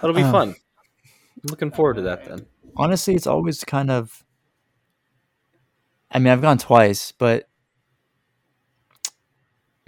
[0.00, 0.48] That'll be Um, fun.
[0.50, 2.44] I'm looking forward to that then.
[2.76, 4.22] honestly, it's always kind of.
[6.10, 7.47] I mean, I've gone twice, but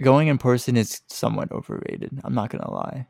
[0.01, 2.19] going in person is somewhat overrated.
[2.23, 3.07] I'm not gonna lie.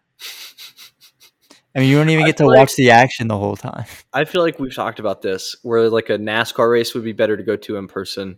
[1.75, 3.85] I mean, you don't even get to like- watch the action the whole time.
[4.13, 7.37] I feel like we've talked about this, where like a NASCAR race would be better
[7.37, 8.37] to go to in person,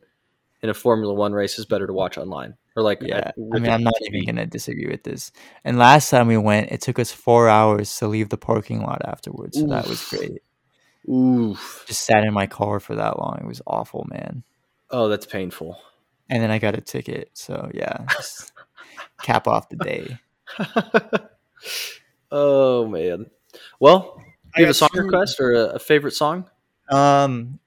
[0.61, 3.71] and a Formula One race is better to watch online or like Yeah, I mean,
[3.71, 4.17] I'm not TV.
[4.21, 5.31] even gonna disagree with this.
[5.63, 9.01] And last time we went, it took us four hours to leave the parking lot
[9.05, 10.41] afterwards, so that was great.
[11.09, 11.83] Oof.
[11.87, 13.39] Just sat in my car for that long.
[13.41, 14.43] It was awful, man.
[14.89, 15.77] Oh, that's painful.
[16.33, 18.53] And then I got a ticket, so yeah, just
[19.21, 20.17] cap off the day.
[22.31, 23.27] oh man.
[23.79, 26.49] Well, do you have a song two- request or a, a favorite song?
[26.89, 27.59] Um,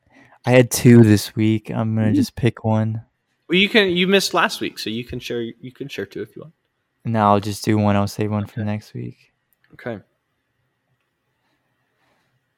[0.45, 1.71] I had two this week.
[1.71, 2.15] I'm gonna Ooh.
[2.15, 3.05] just pick one.
[3.49, 3.91] Well, you can.
[3.91, 5.43] You missed last week, so you can share.
[5.43, 6.55] You can share two if you want.
[7.05, 7.95] No, I'll just do one.
[7.95, 9.33] I'll save one for next week.
[9.75, 10.01] Okay.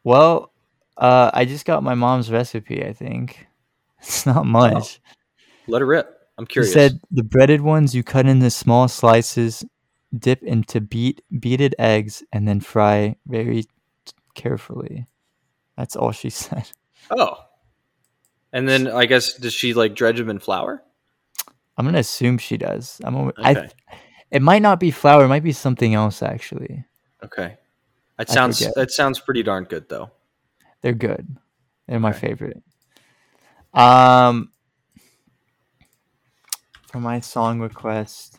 [0.05, 0.53] Well,
[0.97, 2.83] uh, I just got my mom's recipe.
[2.83, 3.47] I think
[4.01, 5.03] it's not much.
[5.69, 6.15] Let it rip.
[6.39, 6.73] I'm She curious.
[6.73, 9.65] said the breaded ones you cut into small slices,
[10.17, 13.65] dip into beat beaten eggs, and then fry very
[14.35, 15.07] carefully.
[15.77, 16.71] That's all she said.
[17.11, 17.45] oh.
[18.53, 20.83] And then I guess does she like dredge them in flour?
[21.77, 23.01] I'm gonna assume she does.
[23.05, 23.15] I'm.
[23.15, 23.35] a- Okay.
[23.43, 23.69] I.
[24.31, 25.25] It might not be flour.
[25.25, 26.23] It might be something else.
[26.23, 26.85] Actually,
[27.25, 27.57] Okay.
[28.17, 30.11] That sounds that sounds pretty darn good though.
[30.83, 31.37] they're good.
[31.87, 32.29] They're my Okay.
[32.29, 32.63] favorite.
[33.75, 34.51] Um,
[36.91, 38.39] for my song request,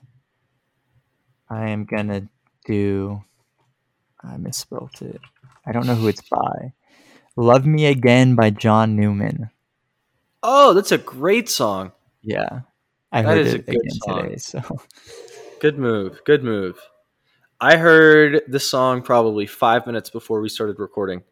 [1.50, 2.28] I am gonna
[2.66, 3.24] do.
[4.24, 5.22] I misspelled it.
[5.66, 6.74] I don't know who it's by.
[7.36, 9.50] "Love Me Again" by John Newman.
[10.43, 11.91] Oh, that's a great song.
[12.22, 12.62] Yeah,
[13.12, 14.24] I That heard it good again song.
[14.24, 14.36] today.
[14.38, 14.62] So
[15.60, 16.22] Good move.
[16.26, 16.80] Good move.
[17.60, 21.24] I heard this song probably five minutes before we started recording.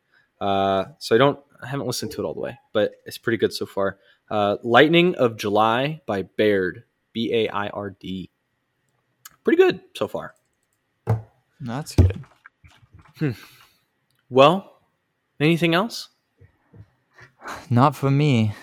[0.42, 3.38] Uh, so I don't I haven't listened to it all the way, but it's pretty
[3.38, 3.98] good so far.
[4.30, 6.84] Uh, Lightning of July by Baird.
[7.18, 8.30] B A I R D.
[9.44, 10.36] Pretty good so far.
[11.60, 12.24] that's good.
[14.30, 14.82] Well,
[15.40, 16.10] anything else?
[17.72, 18.54] Not for me.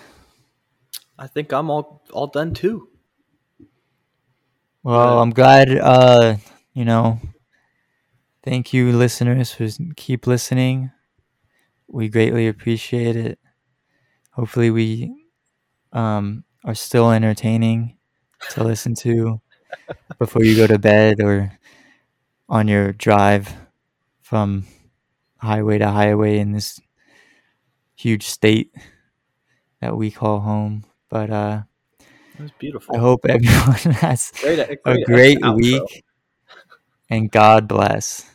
[1.19, 2.87] I think I'm all all done too.
[4.83, 5.19] Well.
[5.19, 5.77] I'm glad.
[5.77, 6.37] Uh,
[6.73, 7.19] you know,
[8.41, 10.91] thank you, listeners, for keep listening.
[11.87, 13.37] We greatly appreciate it.
[14.31, 15.13] Hopefully, we
[15.91, 17.94] um, are still entertaining
[18.49, 19.41] to listen to
[20.19, 21.51] before you go to bed or
[22.47, 23.53] on your drive
[24.21, 24.65] from
[25.37, 26.79] highway to highway in this
[27.95, 28.73] huge state
[29.81, 30.83] that we call home.
[31.09, 31.63] But uh,
[32.37, 32.95] It was beautiful.
[32.95, 35.55] I hope everyone has great, a great great outro.
[35.57, 36.03] week,
[37.09, 38.29] and God bless.